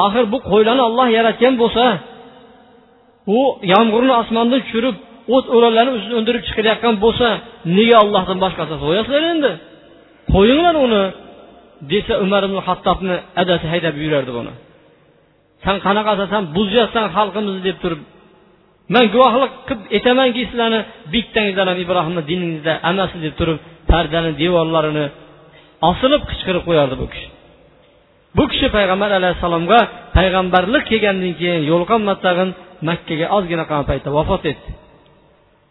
Axir 0.05 0.23
bu 0.33 0.37
qo'ylarni 0.51 0.83
olloh 0.89 1.07
yaratgan 1.17 1.53
bo'lsa 1.61 1.85
u 3.37 3.39
yomg'irni 3.73 4.13
osmondan 4.21 4.61
tushirib 4.65 4.95
o't 5.35 5.45
o'lanlarni 5.55 5.91
ustida 5.97 6.15
undirib 6.21 6.43
chiqarayotgan 6.47 6.95
bo'lsa 7.05 7.27
nega 7.77 7.97
ollohdan 8.03 8.37
boshqasini 8.43 8.79
so'yasizlar 8.85 9.23
endi? 9.33 9.51
Qo'yinglar 10.33 10.75
uni 10.85 11.03
desa 11.91 12.13
umar 12.25 12.41
ibn 12.47 12.57
hattobni 12.67 13.15
adasi 13.41 13.65
haydab 13.73 13.95
yurardi 14.03 14.31
buni. 14.37 14.53
San 15.63 15.77
qanaqasan 15.85 16.27
san 16.33 16.43
buzyapsan 16.55 17.05
xalqimizni 17.15 17.61
deb 17.69 17.77
turib. 17.83 18.01
Man 18.93 19.05
guvohlik 19.13 19.51
qilib 19.67 19.83
aytamanki 19.95 20.41
sizlarni 20.49 20.79
bittangizlar 21.13 21.65
ham 21.71 21.79
ibrohimni 21.85 22.21
diningizda 22.29 22.73
emassiz 22.89 23.19
deb 23.27 23.35
turib 23.39 23.57
pardani 23.91 24.31
devorlarini 24.41 25.05
osilib 25.89 26.21
qichqirib 26.29 26.63
qo'yardi 26.69 26.95
bu 27.01 27.07
kishi. 27.13 27.27
Bu 28.37 28.43
kishi 28.51 28.67
payg'ambar 28.77 29.09
alayhissalomga 29.19 29.79
payg'ambarlik 30.17 30.83
kelgandan 30.91 31.33
keyin 31.39 31.61
yo'liqqan 31.71 32.01
tag'in 32.25 32.49
makkaga 32.89 33.27
ozgina 33.37 33.63
qolgan 33.69 33.85
paytda 33.91 34.09
vafot 34.17 34.43
etdi. 34.51 34.69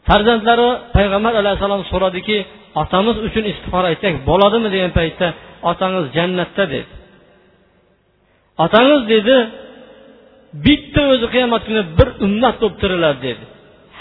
Farzandlari 0.09 0.69
payg'ambar 0.97 1.33
alayhissalom 1.43 1.83
so'radiki 1.93 2.37
otamiz 2.83 3.17
uchun 3.27 3.45
istig'for 3.53 3.85
aytsak 3.91 4.15
bo'ladimi? 4.29 4.69
degan 4.75 4.93
paytda 5.01 5.27
otangiz 5.71 6.05
jannatda 6.17 6.65
dedi. 6.75 6.93
Otangiz 8.65 9.03
dedi 9.15 9.37
bitta 10.67 11.03
o'zi 11.13 11.27
qiyomat 11.35 11.63
kuni 11.69 11.83
bir 11.99 12.09
ummat 12.27 12.57
bo'lib 12.61 12.77
tiriladi 12.83 13.21
dedi. 13.29 13.45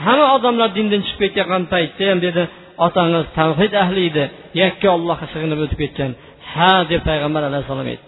Hamma 0.03 0.25
odamlar 0.35 0.69
dindan 0.77 1.01
chiqib 1.07 1.31
ketgan 1.37 1.63
paytda 1.73 2.03
ham 2.11 2.19
dedi 2.27 2.43
otangiz 2.87 3.25
tavhid 3.39 3.73
ahli 3.83 4.01
edi 4.09 4.23
yakka 4.61 4.87
ollohga 4.97 5.25
sig'inib 5.33 5.59
o'tib 5.65 5.79
ketgan. 5.83 6.11
Ha 6.51 6.73
deb 6.91 7.01
payg'ambar 7.09 7.41
alayhissalom 7.49 7.87
aytdi. 7.93 8.07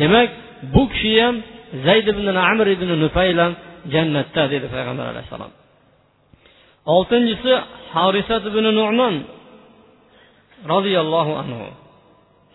Demak 0.00 0.28
bu 0.74 0.82
kishi 0.92 1.12
ham 1.24 1.36
zayd 1.86 2.06
ibn 2.12 2.26
amr 2.50 2.66
ibn 2.76 2.88
nufayl 3.02 3.38
ham 3.44 3.52
jannatda 3.94 4.42
dedi 4.52 4.66
payg'ambar 4.74 5.06
alayhissalom 5.12 5.52
oltinchisi 6.94 7.52
harisat 7.94 8.42
ibn 8.50 8.64
nu'man 8.78 9.14
roziyallohu 10.72 11.32
anhu. 11.42 11.66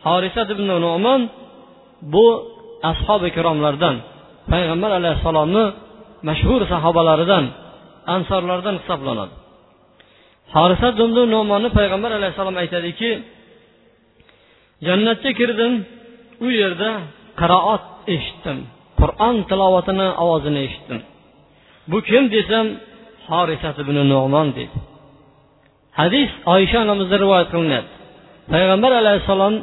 Harisat 0.07 0.49
ibn 0.55 0.67
nu'man 0.85 1.21
bu 2.13 2.25
ashobi 2.91 3.25
ikromlardan 3.31 3.95
payg'ambar 4.51 4.91
alayhissalomni 4.99 5.65
mashhur 6.29 6.61
sahobalaridan 6.71 7.45
ansorlardan 8.15 8.75
hisoblanadi. 8.81 9.33
Harisat 10.55 10.95
ibn 11.05 11.17
nu'monni 11.33 11.69
payg'ambar 11.79 12.11
alayhissalom 12.19 12.55
aytadiki 12.63 13.11
jannatga 14.87 15.31
kirdim 15.39 15.73
u 16.45 16.47
yerda 16.59 16.89
qiroat 17.41 17.83
eshitdim 18.15 18.57
qur'on 18.99 19.35
tilovatini 19.49 20.07
ovozini 20.23 20.59
eshitdim. 20.67 20.99
Bu 21.91 21.97
kim 22.09 22.23
desam 22.35 22.65
horisat 23.31 23.75
ibn 23.83 23.95
nu'mon 24.11 24.47
deydi 24.57 24.77
hadis 25.99 26.29
oysha 26.53 26.77
onamizdan 26.85 27.19
rivoyat 27.23 27.49
qilinadi. 27.53 27.89
Payg'ambar 28.53 28.91
alayhissalom 29.01 29.55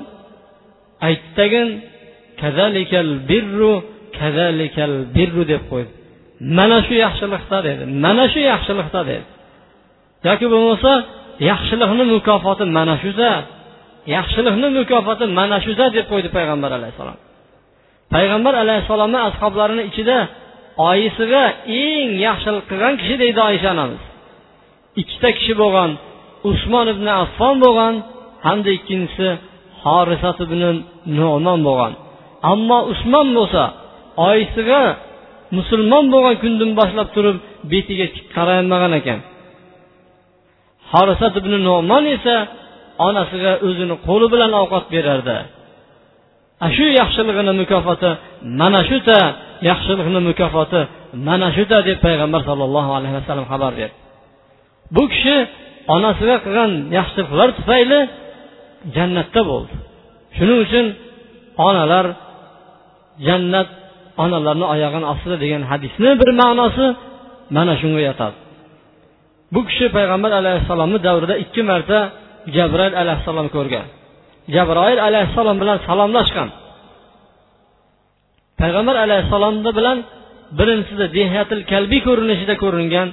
aytdagin 1.09 1.68
kazalikal 2.42 3.11
birru 3.30 3.73
kazalikal 4.18 4.94
birru 5.16 5.42
deb 5.52 5.62
qo'ydi. 5.71 5.90
Mana 6.59 6.78
shu 6.87 6.94
yaxshilikda 7.04 7.59
dedi. 7.68 7.83
Mana 8.04 8.25
shu 8.33 8.40
yaxshilikda 8.52 9.00
dedi. 9.11 9.25
Yoki 10.28 10.47
bo'lmasa 10.52 10.92
yaxshilikni 11.50 12.04
mukofoti 12.14 12.64
mana 12.78 12.94
shuda 13.04 13.30
yaxshilikni 14.16 14.68
mukofoti 14.78 15.25
mana 15.38 15.56
shuda 15.66 15.85
deb 15.97 16.06
qo'ydi 16.12 16.28
payg'ambar 16.37 16.71
alayhissalom. 16.78 17.18
Payg'ambar 18.14 18.54
alayhissalomni 18.62 19.18
ashoblarini 19.28 19.83
ichida 19.90 20.18
oyisiga 20.90 21.45
eng 21.83 22.11
yaxshilik 22.26 22.64
qilgan 22.71 22.95
kishi 23.00 23.16
deydi 23.23 23.40
oysha 23.50 23.69
onamiz 23.75 24.02
ikkita 25.00 25.28
kishi 25.38 25.54
bo'lgan 25.62 25.90
usmon 26.50 26.87
ibn 26.95 27.07
affon 27.23 27.54
bo'lgan 27.64 27.95
hamda 28.47 28.71
ikkinchisi 28.78 29.28
horisat 29.85 30.38
ibn 30.47 30.61
nu'mon 31.19 31.61
bo'lgan. 31.69 31.93
Ammo 32.52 32.78
usmon 32.93 33.28
bo'lsa 33.38 33.62
oyisiga 34.28 34.83
musulmon 35.57 36.04
bo'lgan 36.14 36.37
kundan 36.43 36.71
boshlab 36.81 37.09
turib 37.14 37.37
betiga 37.73 38.07
tik 38.14 38.26
ekan. 39.00 39.21
Horisat 40.93 41.35
ibn 41.40 41.52
nu'mon 41.69 42.04
esa 42.16 42.37
onasiga 43.07 43.52
o'zini 43.66 43.97
qo'li 44.07 44.26
bilan 44.35 44.52
ovqat 44.62 44.85
berardi. 44.95 45.37
Shu 46.76 46.87
yaxshiligini 47.00 47.52
mukofoti 47.62 48.11
mana 48.61 48.80
shuda 48.90 49.18
yaxshilikni 49.71 50.21
mukofoti 50.30 50.80
mana 51.28 51.49
shuda 51.56 51.76
deb 51.88 51.99
payg'ambar 52.06 52.40
sollallohu 52.49 52.90
alayhi 52.99 53.14
vasallam 53.21 53.47
xabar 53.52 53.73
berdi 53.80 53.97
bu 54.97 55.02
kishi 55.12 55.37
onasiga 55.94 56.37
qilgan 56.44 56.73
yaxshiliklar 56.99 57.49
tufayli 57.59 58.00
jannatda 58.97 59.41
bo'ldi 59.50 59.75
shuning 60.36 60.58
uchun 60.67 60.86
onalar 61.69 62.06
jannat 63.26 63.69
onalarni 64.25 64.67
oyog'ini 64.75 65.06
ostida 65.12 65.36
degan 65.45 65.62
hadisni 65.71 66.10
bir 66.21 66.30
ma'nosi 66.41 66.86
mana 67.56 67.75
shunga 67.80 68.00
yotadi 68.08 68.36
bu 69.54 69.60
kishi 69.69 69.86
payg'ambar 69.97 70.32
alayhissalomni 70.41 70.99
davrida 71.06 71.34
ikki 71.45 71.62
marta 71.71 71.99
jabroil 72.56 72.95
alayhissalom 73.02 73.49
ko'rgan 73.56 73.86
jabroil 74.54 74.99
alayhissalom 75.09 75.57
bilan 75.63 75.78
salomlashgan. 75.89 76.49
Payg'ambar 78.61 78.97
alayhissalomni 79.07 79.71
bilan 79.78 79.99
birinchisida 80.59 81.07
dehatil 81.19 81.63
kalbiy 81.73 82.00
ko'rinishida 82.09 82.54
ko'ringan 82.63 83.09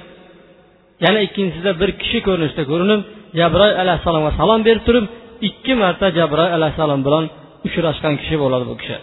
yana 1.04 1.18
ikkinchisida 1.26 1.72
bir 1.80 1.90
kishi 2.00 2.18
ko'rinishida 2.26 2.64
ko'rinib 2.70 3.00
jabroil 3.40 3.74
alayhissalomga 3.82 4.30
salom 4.40 4.60
berib 4.68 4.82
turib 4.88 5.04
ikki 5.48 5.72
marta 5.82 6.06
jabroil 6.18 6.52
alayhissalom 6.58 7.00
bilan 7.06 7.24
uchrashgan 7.66 8.14
kishi 8.20 8.36
bo'ladi 8.42 8.64
bu 8.70 8.74
kishi. 8.80 8.96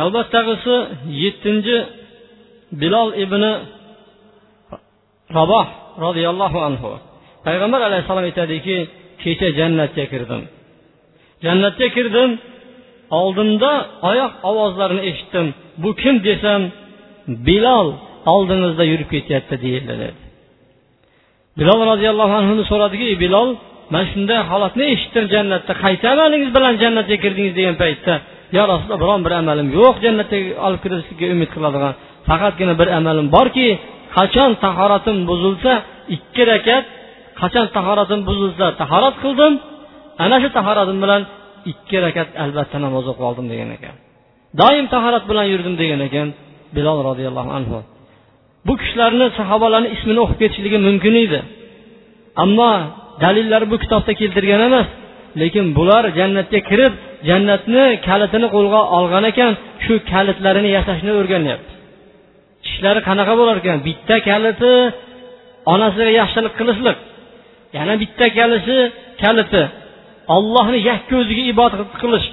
Navbatdagisi 0.00 0.74
yettinchi 1.22 1.76
bilol 2.80 3.08
ibn 3.24 3.42
raboh 5.38 5.66
roziyallohu 6.04 6.58
anhu. 6.68 6.90
Payg'ambar 7.46 7.80
alayhissalom 7.88 8.24
aytadiki 8.30 8.76
kecha 9.22 9.48
jannatga 9.58 10.04
kirdim. 10.12 10.42
Jannatga 11.44 11.88
kirdim 11.96 12.30
oldimda 13.20 13.72
oyoq 14.10 14.32
ovozlarini 14.50 15.02
eshitdim. 15.10 15.46
Bu 15.82 15.90
kim 16.02 16.14
desam 16.28 16.62
bilol 17.48 17.88
oldingizda 18.32 18.84
yurib 18.92 19.08
ketyapti 19.14 19.54
deyildi 19.64 19.94
dedi. 20.02 20.20
Bilol 21.58 21.80
roziyallohu 21.90 22.34
anhuni 22.40 22.64
so'radiki 22.70 23.06
bilol 23.24 23.48
man 23.94 24.04
shunday 24.12 24.40
holatni 24.50 24.84
eshitdim 24.94 25.24
jannatda. 25.34 25.72
Qaysi 25.84 26.04
amalingiz 26.14 26.50
bilan 26.56 26.74
jannatga 26.82 27.16
kirdingiz 27.24 27.54
degan 27.58 27.76
paytda 27.82 28.14
yo 28.56 28.62
rasululloh 28.72 28.98
biron 29.02 29.20
bir 29.26 29.32
amalim 29.40 29.68
yo'q 29.78 29.96
jannatga 30.04 30.38
olib 30.66 30.80
kirishlikka 30.84 31.26
umid 31.34 31.50
qiladigan. 31.54 31.92
Faqatgina 32.28 32.74
bir 32.80 32.88
amalim 32.98 33.26
borki 33.36 33.68
qachon 34.16 34.50
tahoratim 34.64 35.16
buzilsa 35.30 35.72
ikki 36.16 36.42
rakat 36.52 36.84
qachon 37.40 37.66
tahoratim 37.76 38.20
buzilsa 38.28 38.66
tahorat 38.80 39.14
qildim 39.22 39.52
ana 40.24 40.36
shu 40.42 40.48
tahoratim 40.58 40.98
bilan 41.04 41.22
ikki 41.72 41.96
rakat 42.04 42.28
albatta 42.44 42.76
namoz 42.84 43.04
o'qib 43.10 43.24
oldim 43.30 43.46
degan 43.52 43.70
ekan. 43.76 43.94
Doim 44.60 44.86
tahorat 44.94 45.24
bilan 45.30 45.46
yurdim 45.52 45.74
degan 45.82 46.00
ekan 46.08 46.28
bilol 46.76 46.98
roziyallohu 47.08 47.50
anhu. 47.58 47.78
Bu 48.66 48.74
kishilarni 48.80 49.26
sahobalarni 49.38 49.88
ismini 49.96 50.20
o'qib 50.24 50.38
ketishligi 50.42 50.78
mumkin 50.88 51.14
edi. 51.24 51.40
Ammo 52.42 52.72
dalillari 53.24 53.66
bu 53.72 53.76
kitobda 53.82 54.12
keltirgan 54.20 54.60
emas 54.68 54.88
lekin 55.40 55.64
bular 55.78 56.04
jannatga 56.18 56.60
kirib 56.70 56.92
jannatni 57.28 57.84
kalitini 58.08 58.48
qo'lga 58.56 58.80
olgan 58.98 59.24
ekan 59.32 59.52
shu 59.84 59.94
kalitlarini 60.12 60.70
yasashni 60.76 61.12
o'rganyapti. 61.20 61.72
Ishlari 62.68 63.00
qanaqa 63.08 63.34
bo'lar 63.40 63.56
ekan? 63.62 63.78
Bitta 63.88 64.16
kaliti 64.28 64.72
onasiga 65.74 66.12
yaxshilik 66.20 66.54
qilishlik. 66.60 66.98
Yana 67.76 67.94
bitta 68.02 68.26
kalisi 68.38 68.76
kaliti. 69.22 69.62
Ollohni 70.36 70.78
yakka 70.90 71.14
o'ziga 71.20 71.42
ibodat 71.52 71.92
qilish. 72.02 72.26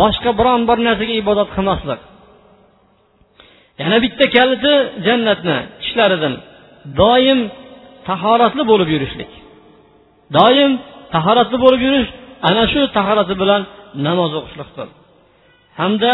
Boshqa 0.00 0.30
biron 0.38 0.60
bir 0.68 0.78
narsaga 0.86 1.14
ibodat 1.22 1.48
qilmaslik. 1.56 2.00
Yana 3.82 3.96
bitta 4.04 4.24
kaliti 4.36 4.72
jannatni 5.06 5.56
tishlaridan. 5.80 6.34
Doim 7.00 7.40
tahoratli 8.08 8.62
bo'lib 8.70 8.88
yurishlik. 8.94 9.30
Doim 10.36 10.72
tahoratli 11.14 11.56
bo'lib 11.64 11.80
yurish 11.86 12.08
ana 12.48 12.64
shu 12.72 12.80
tahorati 12.96 13.34
bilan 13.42 13.62
namoz 14.06 14.32
o'qishlikdir. 14.40 14.88
Hamda 15.80 16.12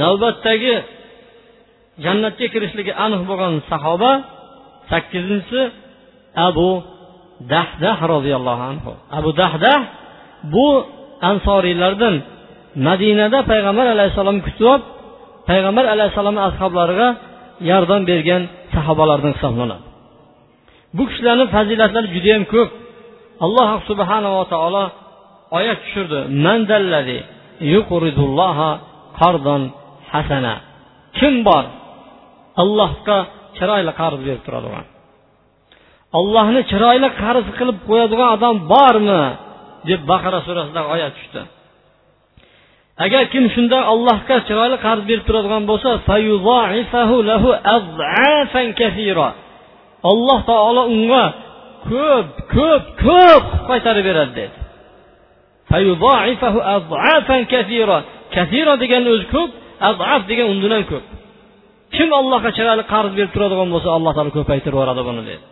navbatdagi 0.00 0.74
jannatga 2.04 2.46
kirishligi 2.54 2.92
aniq 3.04 3.22
bo'lgan 3.30 3.54
sahoba 3.70 4.10
sakkizinchisi 4.90 5.60
abu 6.48 6.68
dahdah 7.52 7.98
roziyallohu 8.14 8.62
anhu. 8.72 8.92
Abu 9.18 9.30
dahdah 9.40 9.78
bu 10.54 10.66
ansoriylardan 11.30 12.14
madinada 12.86 13.38
payg'ambar 13.50 13.86
alayhissalom 13.94 14.38
kutib 14.46 14.66
olib 14.72 14.82
payg'ambar 15.50 15.84
alayhissalomni 15.94 16.42
ashoblariga 16.50 17.08
yordam 17.70 18.02
bergan 18.10 18.42
sahobalardan 18.74 19.32
hisoblanadi. 19.36 19.84
Bu 20.96 21.02
kishilarni 21.08 21.44
fazilatlari 21.54 22.08
judayam 22.14 22.44
ko'p. 22.54 22.70
Alloh 23.44 23.70
subhanava 23.88 24.42
taolo 24.52 24.84
oyat 25.58 25.78
tushirdi. 25.84 26.20
Hasana. 30.12 30.54
Kim 31.18 31.34
bor? 31.48 31.64
Allohga 32.62 33.18
chiroyli 33.56 33.92
qarz 34.00 34.20
berib 34.26 34.42
turadigan. 34.46 34.84
Ollohni 36.18 36.60
chiroyli 36.70 37.08
qarz 37.22 37.46
qilib 37.58 37.78
qo'yadigan 37.88 38.28
odam 38.36 38.56
bormi? 38.72 39.24
deb 39.88 40.00
baqara 40.10 40.40
surasidagi 40.46 40.88
oyat 40.94 41.12
tushdi. 41.18 41.40
Agar 43.04 43.22
kim 43.32 43.44
shunda 43.54 43.78
allohga 43.92 44.36
chiroyli 44.48 44.76
qarz 44.86 45.02
berib 45.10 45.24
turadigan 45.28 45.62
bo'lsa 45.70 45.90
alloh 50.10 50.38
taolo 50.50 50.82
unga 50.94 51.24
ko'p 51.90 52.28
ko'p 52.54 52.84
ko'p 53.04 53.44
qaytarib 53.68 54.04
beradi 54.10 54.32
dedi. 54.40 54.56
Kasira 58.34 58.74
degani 58.82 59.08
o'zi 59.14 59.26
ko'p 59.34 59.50
azaf 59.90 60.20
degan 60.30 60.46
undan 60.52 60.72
ham 60.76 60.84
ko'p. 60.92 61.04
Kim 61.94 62.08
allohga 62.20 62.50
chiroyli 62.56 62.84
qarz 62.92 63.12
berib 63.18 63.32
turadigan 63.34 63.68
bo'lsa 63.74 63.88
alloh 63.96 64.12
taolo 64.16 64.30
ko'paytirib 64.38 64.74
yuboradi 64.76 65.02
buni 65.08 65.22
dedi. 65.30 65.44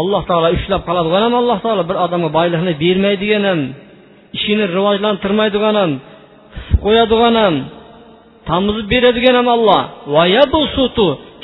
Alloh 0.00 0.22
taolo 0.28 0.48
ushlab 0.58 0.82
qoladigan 0.88 1.22
ham 1.26 1.34
alloh 1.42 1.58
taolo 1.64 1.82
bir 1.90 1.96
odamga 2.04 2.30
boylikni 2.38 2.72
bermaydigan 2.84 3.44
ham 3.50 3.60
ishini 4.36 4.64
rivojlantirmaydigan 4.76 5.74
ham 5.80 5.92
qo'yadigan 6.84 7.34
ham 7.42 7.54
tomizib 8.48 8.86
beradigan 8.94 9.34
ham 9.40 9.48
olloh 9.56 9.82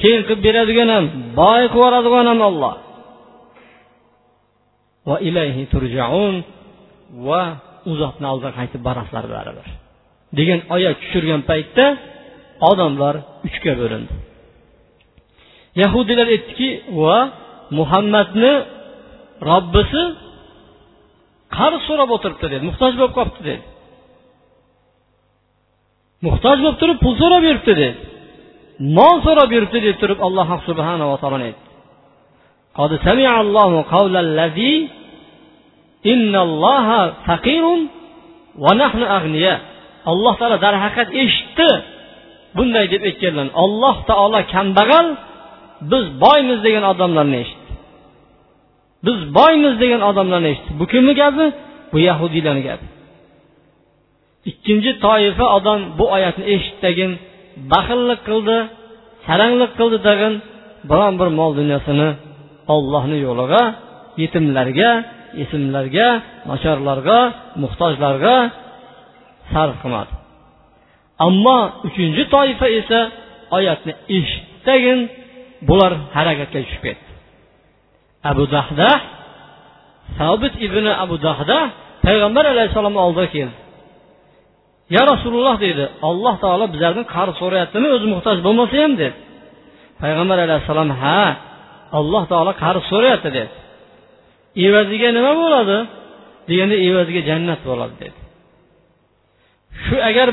keyin 0.00 0.20
qilib 0.26 0.40
beradigan 0.46 0.88
ham 0.94 1.04
boy 1.40 1.62
qilib 1.62 1.74
yuboradigan 1.76 2.26
ham 2.30 2.40
olloh 2.48 2.74
va 5.08 5.16
ilayhi 5.28 5.62
turjaun 5.72 6.34
va 7.26 7.42
u 7.88 7.92
zotni 8.00 8.26
oldiga 8.32 8.50
qaytib 8.58 8.80
borasizlar 8.88 9.24
baribir 9.34 9.66
degan 10.38 10.60
oyat 10.74 10.96
tushirgan 11.02 11.40
paytda 11.50 11.86
odamlar 12.70 13.14
uchga 13.46 13.72
bo'lindi. 13.80 14.12
yahudiylar 15.81 16.27
aytdiki 16.35 16.69
va 17.01 17.17
muhammadni 17.77 18.53
robbisi 19.49 20.03
qarz 21.57 21.81
so'rab 21.87 22.09
o'tiribdi 22.15 22.47
dedi 22.53 22.63
muhtoj 22.69 22.93
bo'lib 22.99 23.13
qolibdi 23.17 23.41
dedi 23.49 23.63
muhtoj 26.27 26.57
bo'lib 26.63 26.77
turib 26.81 26.97
pul 27.03 27.13
so'rab 27.21 27.43
yuribdi 27.49 27.73
dedi 27.81 27.89
mol 28.97 29.15
so'rab 29.25 29.49
yuribdi 29.55 29.79
deb 29.87 29.95
turib 30.01 30.19
alloh 30.27 30.49
subhanava 30.67 31.17
taolo 31.23 31.37
aytdi 31.49 31.63
قد 32.79 32.91
سمع 33.07 33.31
الله 33.45 33.71
قول 33.95 34.15
الذي 34.27 34.75
إن 36.13 36.33
الله 36.47 36.87
فقير 37.27 37.65
ونحن 38.63 39.01
أغنياء 39.17 39.59
alloh 40.11 40.33
taolo 40.39 40.57
darhaqiqat 40.65 41.09
eshitdi 41.23 41.69
bunday 42.57 42.85
deb 42.93 43.01
aytganlarni 43.09 43.53
alloh 43.63 43.95
taolo 44.09 44.39
kambag'al 44.53 45.07
biz 45.92 46.04
boymiz 46.24 46.58
degan 46.66 46.84
odamlarni 46.92 47.36
eshitdi 47.44 47.60
biz 49.06 49.18
boymiz 49.38 49.74
degan 49.82 50.02
odamlarni 50.10 50.48
eshitdi 50.52 50.72
bu 50.80 50.84
kimni 50.92 51.12
gapi? 51.22 51.46
Bu 51.92 51.98
yahudiylarni 52.08 52.62
gapi. 52.68 52.86
Ikkinchi 54.50 54.92
toifa 55.04 55.46
odam 55.56 55.80
bu 55.98 56.04
oyatni 56.16 56.44
eshitdagin 56.54 57.10
baxillik 57.72 58.20
qildi 58.28 58.56
saranglik 59.26 59.72
qildi 59.78 59.98
dag'in 60.08 60.34
biron 60.90 61.14
bir 61.20 61.28
mol 61.38 61.50
dunyosini 61.60 62.08
ollohni 62.74 63.18
yo'liga 63.26 63.62
yetimlarga 64.22 64.90
yetimlarga 65.40 66.08
nochorlarga 66.50 67.18
muhtojlarga 67.62 68.36
sarf 69.52 69.76
qilmadi. 69.82 70.12
Ammo 71.26 71.58
uchinchi 71.88 72.22
toifa 72.34 72.66
esa 72.80 73.00
oyatni 73.56 73.92
eshitdagin 74.16 74.98
bular 75.68 75.92
harakatga 76.16 76.58
tushib 76.64 76.82
ketdi. 76.86 77.08
Abu 78.30 78.44
dahda 78.54 78.90
sabit 80.18 80.54
ibn 80.66 80.84
abu 81.04 81.16
dahda 81.26 81.58
payg'ambar 82.06 82.44
alayhissalomni 82.54 83.00
oldiga 83.06 83.28
keldi. 83.36 83.56
Ya 84.96 85.02
rasululloh 85.12 85.56
deydi 85.64 85.84
alloh 86.08 86.34
taolo 86.44 86.64
bizlardan 86.74 87.06
qarz 87.14 87.34
so'rayaptimi 87.42 87.88
o'zi 87.96 88.06
muhtoj 88.14 88.36
bo'lmasa 88.46 88.74
ham 88.82 88.92
dedi. 89.02 89.16
Payg'ambar 90.02 90.38
alayhissalom 90.46 90.90
ha 91.02 91.20
alloh 91.98 92.22
taolo 92.32 92.52
qarz 92.62 92.82
so'rayapti 92.92 93.30
dedi. 93.38 93.50
Evaziga 94.66 95.08
nima 95.16 95.32
bo'ladi? 95.42 95.78
Deganda 96.48 96.76
evaziga 96.88 97.20
jannat 97.30 97.60
bo'ladi 97.68 97.94
dedi. 98.02 98.18
Shu 99.84 99.96
agar 100.10 100.28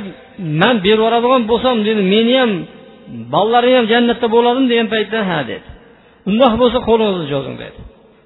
man 0.61 0.75
berib 0.85 0.99
yuboradigan 0.99 1.43
bo'lsam 1.51 1.75
dedi 1.87 2.01
meni 2.13 2.33
ham 2.41 2.51
bolalaring 3.33 3.75
ham 3.79 3.85
jannatda 3.93 4.27
bo'ladimi 4.35 4.67
degan 4.71 4.87
paytda 4.93 5.19
ha 5.29 5.39
dedi. 5.51 5.67
Undoq 6.29 6.53
bo'lsa 6.61 6.79
qo'lingizni 6.89 7.27
cho'zing 7.33 7.55
dedi. 7.63 7.79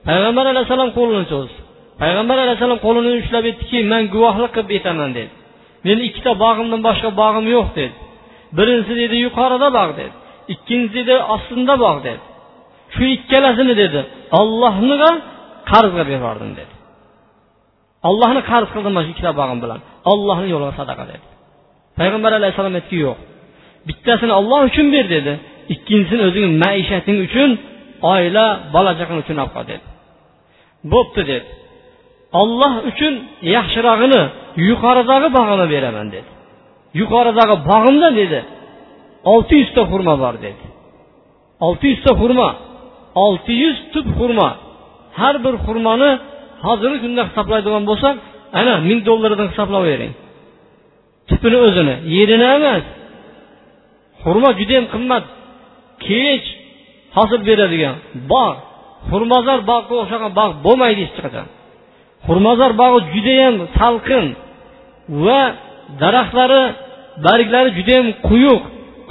Payg'ambar 0.07 0.45
alayhissalom 0.53 0.89
qo'lini 0.97 1.25
cho'zdi. 1.33 1.57
Payg'ambar 2.01 2.37
alayhissalom 2.45 2.79
qo'lini 2.85 3.09
ushlab 3.21 3.43
aytdiki 3.49 3.77
man 3.93 4.03
guvohlik 4.13 4.51
qilib 4.55 4.69
aytaman 4.77 5.11
dedi. 5.19 5.31
Meni 5.85 6.01
ikkita 6.09 6.31
bog'imdan 6.43 6.81
boshqa 6.87 7.09
bog'im 7.21 7.45
yo'q 7.55 7.67
dedi. 7.79 7.95
Birinchisi 8.57 8.93
dedi 9.01 9.15
yuqorida 9.25 9.67
bog' 9.77 9.93
dedi. 9.99 10.13
Ikkinchisi 10.53 11.01
dedi 11.09 11.21
ostinda 11.35 11.75
bog' 11.85 11.99
dedi. 12.07 12.23
Shu 12.93 13.03
ikkalasini 13.15 13.73
dedi 13.83 13.99
ollohniga 14.39 15.11
qarzga 15.71 16.03
berib 16.09 16.23
dedi. 16.59 16.73
Ollohni 18.09 18.41
qarz 18.51 18.67
qildim 18.73 18.93
mana 18.95 19.05
shu 19.05 19.11
ikkita 19.13 19.31
bog'im 19.41 19.59
bilan. 19.63 19.79
Ollohni 20.11 20.47
yo'liga 20.53 20.73
sadaqa 20.79 21.03
dedi. 21.11 21.25
Payg'ambar 21.99 22.31
alayhissalom 22.39 22.73
aytdiki 22.79 22.99
yo'q 23.07 23.17
bittasini 23.87 24.33
olloh 24.39 24.61
uchun 24.69 24.87
ber 24.95 25.05
dedi. 25.15 25.33
Ikkinchisini 25.73 26.23
o'zing 26.29 26.45
maishating 26.63 27.17
uchun 27.27 27.49
oila 28.13 28.45
bola 28.75 28.91
chaqang 28.99 29.19
uchun 29.23 29.37
olib 29.43 29.51
qol 29.55 29.65
dedi. 29.71 29.85
Bo'pti 30.93 31.21
dedi. 31.31 31.49
Olloh 32.41 32.73
uchun 32.89 33.13
yaxshirog'ini 33.55 34.21
yuqoridagi 34.69 35.27
bog'imni 35.37 35.67
beraman 35.73 36.07
dedi. 36.15 36.29
Yuqoridagi 36.99 37.55
bog'imda 37.69 38.09
dedi 38.21 38.39
olti 39.33 39.53
yuzta 39.61 39.81
xurmo 39.91 40.13
bor 40.23 40.35
dedi. 40.45 40.63
Olti 41.67 41.85
yuzta 41.93 42.11
xurmo 42.21 42.49
olti 43.15 43.53
yuz 43.63 43.77
tup 43.93 44.07
xurmo 44.17 44.49
har 45.19 45.35
bir 45.43 45.53
xurmoni 45.65 46.11
hozirgi 46.65 46.99
kunda 47.03 47.21
hisoblaydigan 47.29 47.83
bo'lsak 47.89 48.15
ana 48.59 48.73
ming 48.89 48.99
dollardan 49.09 49.47
hisoblab 49.51 49.83
hisoblayvering 49.83 50.13
tupini 51.29 51.57
o'zini 51.67 51.95
yerini 52.15 52.47
emas 52.57 52.83
xurmo 54.23 54.49
judayam 54.60 54.86
qimmat. 54.93 55.23
Kech 56.05 56.45
hosil 57.17 57.41
beradigan 57.49 57.95
bog' 58.31 58.60
xurmozor 59.10 59.60
bog'ga 59.71 59.95
o'xshagan 60.01 60.31
bog' 60.39 60.53
bo'lmaydi 60.65 61.01
hech 61.05 61.19
qachon. 61.25 61.47
Xurmozor 62.27 62.71
bog'i 62.81 62.99
judayam 63.13 63.55
salqin 63.79 64.25
va 65.25 65.41
daraxtlari 66.01 66.63
barglari 67.25 67.69
judayam 67.77 68.07
quyuq. 68.27 68.62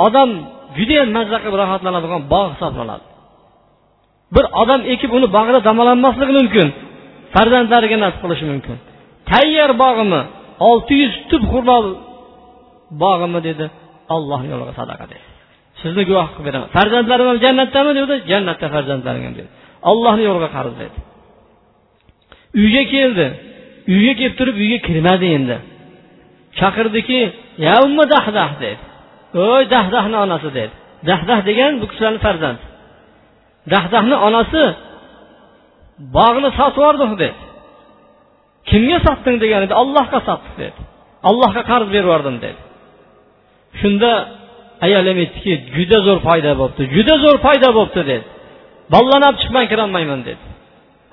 Odam 0.07 0.31
judayam 0.79 1.09
mazza 1.17 1.37
qilib 1.43 1.57
rohatlanadigan 1.63 2.23
bog' 2.33 2.51
hisoblanadi. 2.55 3.05
Bir 4.35 4.45
odam 4.63 4.81
ekib 4.95 5.11
uni 5.19 5.29
bog'ida 5.37 5.61
davolanmasligi 5.69 6.33
mumkin 6.41 6.67
farzandlariga 7.35 7.97
nasib 8.05 8.21
qilishi 8.25 8.45
mumkin. 8.53 8.77
Tayyor 9.31 9.71
bog'imi? 9.83 10.23
Olti 10.69 10.95
yuz 11.03 11.15
tub 11.31 11.43
xurmo 11.53 11.77
bog'imi 13.03 13.41
dedi. 13.49 13.67
Olloh 14.15 14.41
yo'liga 14.53 14.73
sadaqa 14.81 15.05
dedi 15.13 15.27
sizni 15.83 16.03
guvoh 16.11 16.29
qilib 16.35 16.47
beraman. 16.49 16.69
Farzandlarim 16.77 17.27
ham 17.31 17.39
jannatdami 17.45 17.93
dedi 18.01 18.15
jannatda 18.31 18.67
farzandlaring 18.75 19.25
ham 19.27 19.35
dedi 19.39 19.51
ollohni 19.91 20.23
yo'liga 20.29 20.49
qarz 20.57 20.73
dedi 20.83 20.99
uyga 22.61 22.83
keldi. 22.95 23.27
Uyga 23.95 24.13
kelib 24.21 24.35
turib 24.41 24.57
uyga 24.63 24.79
kirmadi 24.87 25.27
endi. 25.37 25.57
Chaqirdiki 26.59 27.21
ya 27.67 27.75
umma 27.87 28.05
dahdah 28.15 28.51
dedi 28.65 28.83
o'y 29.45 29.63
dahdahni 29.75 30.17
onasi 30.25 30.49
dedi 30.59 30.75
dahdah 31.09 31.39
degan 31.49 31.73
bu 31.81 31.87
kishilarni 31.91 32.21
farzandi. 32.27 32.65
Dahdahni 33.73 34.17
onasi 34.29 34.63
bog'ni 36.17 36.51
sotib 36.59 36.81
yubordik 36.83 37.13
dedi 37.23 37.37
kimga 38.71 38.99
sotding 39.07 39.37
degan 39.45 39.61
edi. 39.67 39.75
Ollohga 39.83 40.19
sotdik 40.29 40.55
dedi 40.63 40.79
allohga 41.29 41.63
qarz 41.71 41.89
berib 41.95 42.09
yubordim 42.09 42.37
dedi 42.45 42.61
shunda 43.81 44.11
ayolim 44.87 45.19
aytdiki 45.25 45.53
juda 45.77 45.99
zo'r 46.07 46.19
foyda 46.27 46.53
bo'libdi 46.61 46.83
juda 46.97 47.15
zo'r 47.25 47.39
foyda 47.47 47.69
bo'libdi 47.77 48.03
dedi. 48.11 48.25
Bollarni 48.95 49.25
olib 49.29 49.39
chiqmay 49.43 49.65
kirolmayman 49.73 50.21
dedi. 50.29 50.43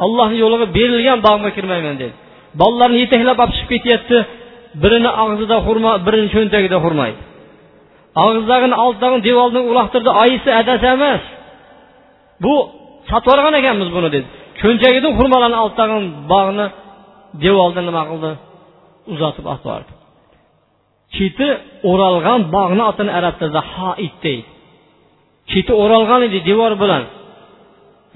Allohni 0.05 0.37
yo'liga 0.43 0.67
berilgan 0.77 1.19
bog'ga 1.27 1.49
kirmayman 1.57 1.95
dedi. 2.01 2.13
Bolalarni 2.61 2.97
yetaklab 3.03 3.37
olib 3.43 3.53
chiqib 3.57 3.69
ketyapti 3.73 4.17
birini 4.83 5.11
og'zida 5.23 5.57
xurmo 5.67 5.91
birini 6.05 6.29
cho'ntagida 6.35 6.77
xurmo 6.85 7.03
edi 7.11 7.21
og'zidagini 8.25 8.75
oldidagini 8.83 9.21
devordan 9.29 9.63
uloqtirdi 9.71 10.11
oyisi 10.23 10.49
adasi 10.61 10.85
emas. 10.95 11.23
Bu 12.43 12.53
sotib 13.09 13.27
yuborgan 13.29 13.55
ekanmiz 13.61 13.89
buni 13.95 14.09
dedi. 14.15 14.27
Cho'nchagidan 14.61 15.13
xurmolarni 15.19 15.57
oltidagi 15.63 15.97
bog'ni 16.33 16.65
devorda 17.43 17.81
nima 17.87 18.03
qildi? 18.09 18.31
Uzatib 19.13 19.45
olib 19.53 19.63
bordi 19.69 19.96
cheti 21.15 21.49
o'ralgan 21.91 22.41
bog'ni 22.55 22.83
otini 22.91 23.11
arab 23.19 23.35
tilida 23.39 23.61
hoit 23.73 24.15
deydi. 24.25 24.49
Cheti 25.51 25.73
o'ralgan 25.83 26.21
edi 26.27 26.39
devor 26.49 26.73
bilan. 26.83 27.03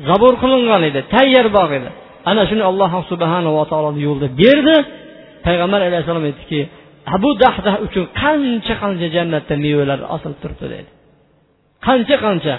Zabur 0.07 0.33
qilingan 0.41 0.81
edi 0.89 0.99
tayyor 1.13 1.47
bog' 1.57 1.73
edi. 1.79 1.89
Ana 2.29 2.43
shuni 2.49 2.63
alloh 2.71 2.91
subhanava 3.11 3.63
taolo 3.71 3.91
yo'lda 4.07 4.27
berdi. 4.41 4.75
Payg'ambar 5.45 5.79
alayhissalom 5.87 6.25
aytdiki 6.29 6.59
abu 7.15 7.29
dahdah 7.43 7.75
uchun 7.85 8.05
qancha 8.21 8.73
qancha 8.81 9.07
jannatda 9.15 9.53
mevalar 9.65 9.99
osilib 10.15 10.39
turibdi? 10.43 10.67
dedi. 10.73 10.89
Qancha 11.87 12.15
qancha? 12.25 12.55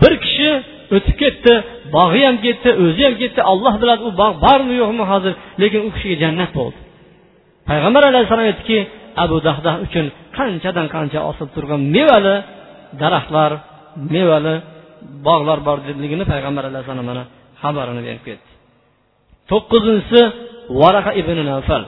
Bir 0.00 0.14
kishi 0.24 0.50
o'tib 0.96 1.16
ketdi 1.22 1.54
bog'i 1.96 2.22
ham 2.28 2.36
ketdi 2.46 2.70
o'zi 2.84 3.02
ham 3.06 3.14
ketdi. 3.22 3.40
Olloh 3.52 3.74
biladi 3.82 4.02
u 4.08 4.10
bog' 4.22 4.36
bormi 4.46 4.74
yo'qmi 4.82 5.04
hozir 5.12 5.32
lekin 5.62 5.80
u 5.86 5.90
kishiga 5.94 6.16
jannat 6.24 6.50
bo'ldi. 6.58 6.78
Payg'ambar 7.68 8.02
alayhissalom 8.10 8.46
aytdiki 8.50 8.78
abu 9.24 9.36
dahdah 9.46 9.74
uchun 9.84 10.06
qanchadan 10.38 10.86
qancha 10.94 11.20
osilib 11.30 11.50
turgan 11.56 11.80
mevali 11.94 12.36
daraxtlar 13.02 13.52
mevali 14.14 14.54
bog'lar 15.26 15.58
bor 15.68 15.78
borligini 15.86 16.24
payg'ambar 16.32 16.64
alayhissalom 16.70 17.06
mana 17.10 17.22
xabarini 17.62 18.02
berib 18.06 18.22
ketdi. 18.28 18.48
To'qqizinchisi 19.50 20.20
varaqa 20.80 21.10
ibn 21.20 21.38
navfal. 21.50 21.84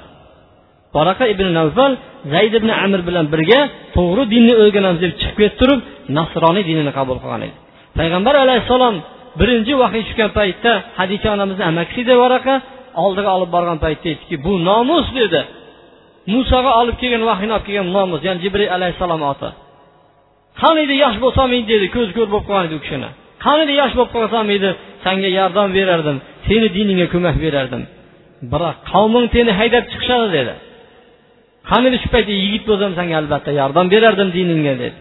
Varaqa 0.97 1.25
ibn 1.35 1.47
navfal 1.59 1.93
zayd 2.35 2.53
ibn 2.61 2.71
amir 2.85 3.01
bilan 3.09 3.27
birga 3.35 3.61
to'g'ri 3.97 4.25
dinni 4.35 4.55
o'rganamiz 4.63 5.01
deb 5.05 5.13
chiqib 5.21 5.37
ketib 5.41 5.57
turib 5.61 5.81
nasroniy 6.19 6.65
dinini 6.71 6.93
qabul 6.99 7.17
qilgan 7.23 7.43
edi. 7.49 7.57
Payg'ambar 7.99 8.35
alayhissalom 8.45 8.95
birinchi 9.41 9.73
vahiy 9.83 10.03
tushgan 10.07 10.31
paytda 10.39 10.73
hadisha 10.99 11.29
onamizni 11.37 11.65
amakisi 11.71 12.01
edi 12.05 12.15
varaqa 12.25 12.55
oldiga 13.05 13.31
olib 13.37 13.51
borgan 13.57 13.79
paytda 13.85 14.07
aytdiki 14.13 14.37
bu 14.47 14.53
nomus 14.69 15.07
dedi. 15.21 15.41
Musoga 16.33 16.73
olib 16.81 16.97
kelgan 17.01 17.23
vahiyni 17.31 17.53
olib 17.57 17.67
kelgan 17.69 17.89
nomus 17.97 18.21
ya'ni 18.27 18.41
jibril 18.45 18.71
alayhissalom 18.77 19.23
oti. 19.33 19.49
Qani 20.61 20.81
edi 20.87 20.95
yosh 21.05 21.17
bo'lsam 21.25 21.49
edi 21.57 21.67
dedi 21.73 21.87
ko'z 21.97 22.09
ko'r 22.17 22.29
bo'lib 22.33 22.47
qolgan 22.49 22.67
edi 22.69 22.75
u 22.79 22.83
kishini. 22.85 23.11
Qani 23.45 23.61
edi 23.67 23.75
yosh 23.81 23.95
bo'lib 23.99 24.13
qolsam 24.17 24.47
edi 24.57 24.71
sanga 25.05 25.31
yordam 25.39 25.69
berardim 25.79 26.17
seni 26.47 26.69
diningga 26.77 27.07
ko'mak 27.15 27.37
berardim. 27.45 27.83
Biroq 28.53 28.77
qavming 28.93 29.27
seni 29.35 29.51
haydab 29.61 29.85
chiqishadi 29.91 30.29
dedi. 30.39 30.55
Qani 31.71 31.85
edi 31.91 31.99
shu 32.03 32.09
paytda 32.15 32.35
yigit 32.45 32.65
bo'lsam 32.71 32.91
sanga 32.99 33.15
albatta 33.21 33.51
yordam 33.61 33.87
berardim 33.95 34.29
diningga 34.37 34.75
dedi. 34.83 34.97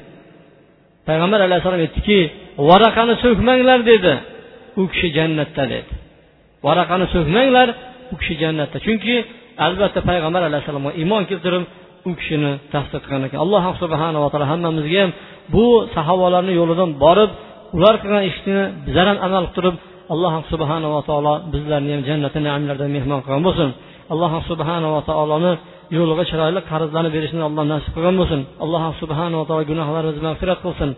Payg'ambar 1.08 1.40
alayhissalom 1.48 1.82
aytdiki 1.86 2.20
varaqani 2.70 3.16
so'kmanglar 3.24 3.80
dedi. 3.92 4.14
U 4.82 4.84
kishi 4.92 5.08
jannatda 5.18 5.64
dedi. 5.74 5.92
Varaqani 6.68 7.06
so'kmanglar 7.16 7.68
u 8.14 8.16
kishi 8.20 8.36
jannatda. 8.44 8.78
Chunki 8.86 9.16
albatta 9.66 10.00
payg'ambar 10.10 10.42
alayhissalomga 10.50 10.92
iymon 11.02 11.24
keltirib 11.30 11.64
u 12.10 12.12
kishini 12.20 12.52
tasdiq 12.74 13.02
qilgan 13.04 13.24
ekan. 13.28 13.40
Alloh 13.46 13.64
subhanava 13.82 14.28
taolo 14.32 14.46
hammamizga 14.54 15.00
ham 15.04 15.12
bu 15.54 15.66
sahobalarni 15.96 16.54
yo'lidan 16.60 16.90
borib 17.04 17.32
ular 17.78 17.96
qilgan 18.04 18.24
ishni 18.32 18.58
bizlar 18.86 19.06
ham 19.12 19.18
amal 19.28 19.46
qilib 19.46 19.56
turib 19.58 19.76
alloh 20.14 20.34
subhanava 20.52 21.00
taolo 21.10 21.34
bizlarni 21.54 21.92
ham 21.96 22.02
jannati 22.10 22.40
naimlarda 22.48 22.86
mehmon 22.96 23.20
qilgan 23.26 23.44
bo'lsin. 23.48 23.70
Alloh 24.14 24.32
subhanava 24.50 25.00
taoloni 25.10 25.52
yo'liga 25.98 26.24
chiroyli 26.30 26.60
qarzlarni 26.72 27.10
berishni 27.16 27.42
alloh 27.50 27.64
nasib 27.74 27.92
qilgan 27.96 28.16
bo'lsin. 28.22 28.40
Alloh 28.64 28.84
subhanava 29.02 29.44
taolo 29.50 29.64
gunohlarimizni 29.72 30.26
mag'firat 30.30 30.60
qilsin. 30.66 30.90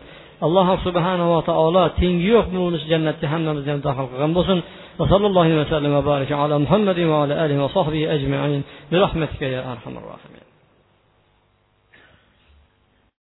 Alloh 0.45 0.67
subhanava 0.85 1.41
taolo 1.49 1.83
tengi 1.99 2.27
yo'q 2.35 2.47
bo'lmish 2.53 2.85
jannatga 2.91 3.27
hammamizni 3.33 3.71
ham 3.73 3.81
daxl 3.87 4.05
qilgan 4.11 4.33
bo'lsin 4.39 4.59
وصلى 4.99 5.27
الله 5.27 5.61
وسلم 5.61 5.93
وبارك 5.93 6.31
على 6.31 6.59
محمد 6.59 6.99
وعلى 6.99 7.45
اله 7.45 7.63
وصحبه 7.63 8.13
اجمعين 8.15 8.61
برحمتك 8.91 9.41
يا 9.41 9.71
ارحم 9.71 9.97
الراحمين 9.97 10.34